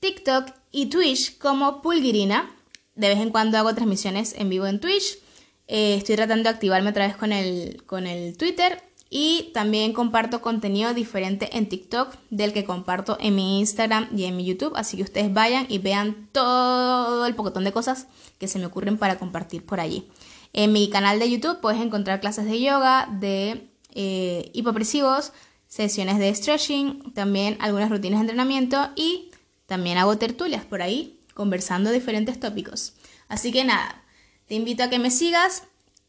TikTok 0.00 0.50
y 0.72 0.86
Twitch 0.86 1.38
como 1.38 1.82
Pulgirina. 1.82 2.50
De 2.94 3.08
vez 3.08 3.18
en 3.18 3.30
cuando 3.30 3.58
hago 3.58 3.74
transmisiones 3.74 4.34
en 4.36 4.48
vivo 4.48 4.66
en 4.66 4.80
Twitch. 4.80 5.18
Eh, 5.66 5.94
estoy 5.94 6.16
tratando 6.16 6.44
de 6.44 6.50
activarme 6.50 6.90
otra 6.90 7.06
vez 7.06 7.16
con 7.16 7.32
el, 7.32 7.82
con 7.86 8.06
el 8.06 8.36
Twitter 8.36 8.82
y 9.08 9.50
también 9.54 9.92
comparto 9.92 10.42
contenido 10.42 10.92
diferente 10.92 11.56
en 11.56 11.68
TikTok 11.68 12.16
del 12.30 12.52
que 12.52 12.64
comparto 12.64 13.16
en 13.20 13.36
mi 13.36 13.60
Instagram 13.60 14.08
y 14.16 14.24
en 14.24 14.36
mi 14.36 14.44
YouTube. 14.44 14.72
Así 14.74 14.96
que 14.96 15.04
ustedes 15.04 15.32
vayan 15.32 15.66
y 15.68 15.78
vean 15.78 16.28
todo 16.32 17.24
el 17.24 17.36
pocotón 17.36 17.62
de 17.62 17.72
cosas 17.72 18.08
que 18.38 18.48
se 18.48 18.58
me 18.58 18.66
ocurren 18.66 18.98
para 18.98 19.18
compartir 19.18 19.64
por 19.64 19.78
allí. 19.78 20.08
En 20.52 20.72
mi 20.72 20.90
canal 20.90 21.18
de 21.18 21.30
YouTube 21.30 21.60
puedes 21.60 21.80
encontrar 21.80 22.20
clases 22.20 22.46
de 22.46 22.60
yoga, 22.60 23.08
de 23.20 23.68
eh, 23.94 24.50
hipopresivos, 24.52 25.32
sesiones 25.66 26.18
de 26.18 26.34
stretching, 26.34 27.12
también 27.14 27.56
algunas 27.60 27.90
rutinas 27.90 28.20
de 28.20 28.22
entrenamiento 28.22 28.90
y 28.96 29.30
también 29.66 29.98
hago 29.98 30.18
tertulias 30.18 30.64
por 30.64 30.82
ahí 30.82 31.20
conversando 31.34 31.90
diferentes 31.90 32.38
tópicos. 32.38 32.94
Así 33.28 33.50
que 33.52 33.64
nada, 33.64 34.04
te 34.46 34.54
invito 34.54 34.84
a 34.84 34.90
que 34.90 34.98
me 34.98 35.10
sigas 35.10 35.64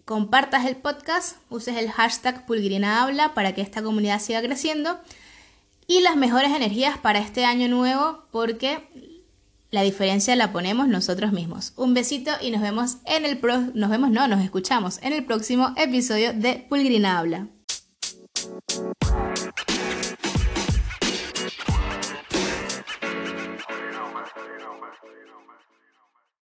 compartas 0.05 0.65
el 0.65 0.75
podcast, 0.75 1.37
uses 1.49 1.77
el 1.77 1.91
hashtag 1.91 2.45
Pulgrina 2.45 3.31
para 3.33 3.53
que 3.53 3.61
esta 3.61 3.81
comunidad 3.81 4.21
siga 4.21 4.41
creciendo 4.41 4.99
y 5.87 6.01
las 6.01 6.15
mejores 6.15 6.51
energías 6.51 6.97
para 6.97 7.19
este 7.19 7.45
año 7.45 7.67
nuevo 7.67 8.25
porque 8.31 8.87
la 9.71 9.81
diferencia 9.81 10.35
la 10.35 10.51
ponemos 10.51 10.87
nosotros 10.87 11.31
mismos. 11.31 11.73
Un 11.75 11.93
besito 11.93 12.31
y 12.41 12.51
nos 12.51 12.61
vemos 12.61 12.97
en 13.05 13.25
el 13.25 13.39
nos 13.73 13.89
vemos 13.89 14.11
no, 14.11 14.27
nos 14.27 14.43
escuchamos 14.43 14.99
en 15.01 15.13
el 15.13 15.25
próximo 15.25 15.73
episodio 15.75 16.33
de 16.33 16.65
Pulgrina 16.69 17.17
Habla. 17.17 17.47
Bye. 18.55 19.24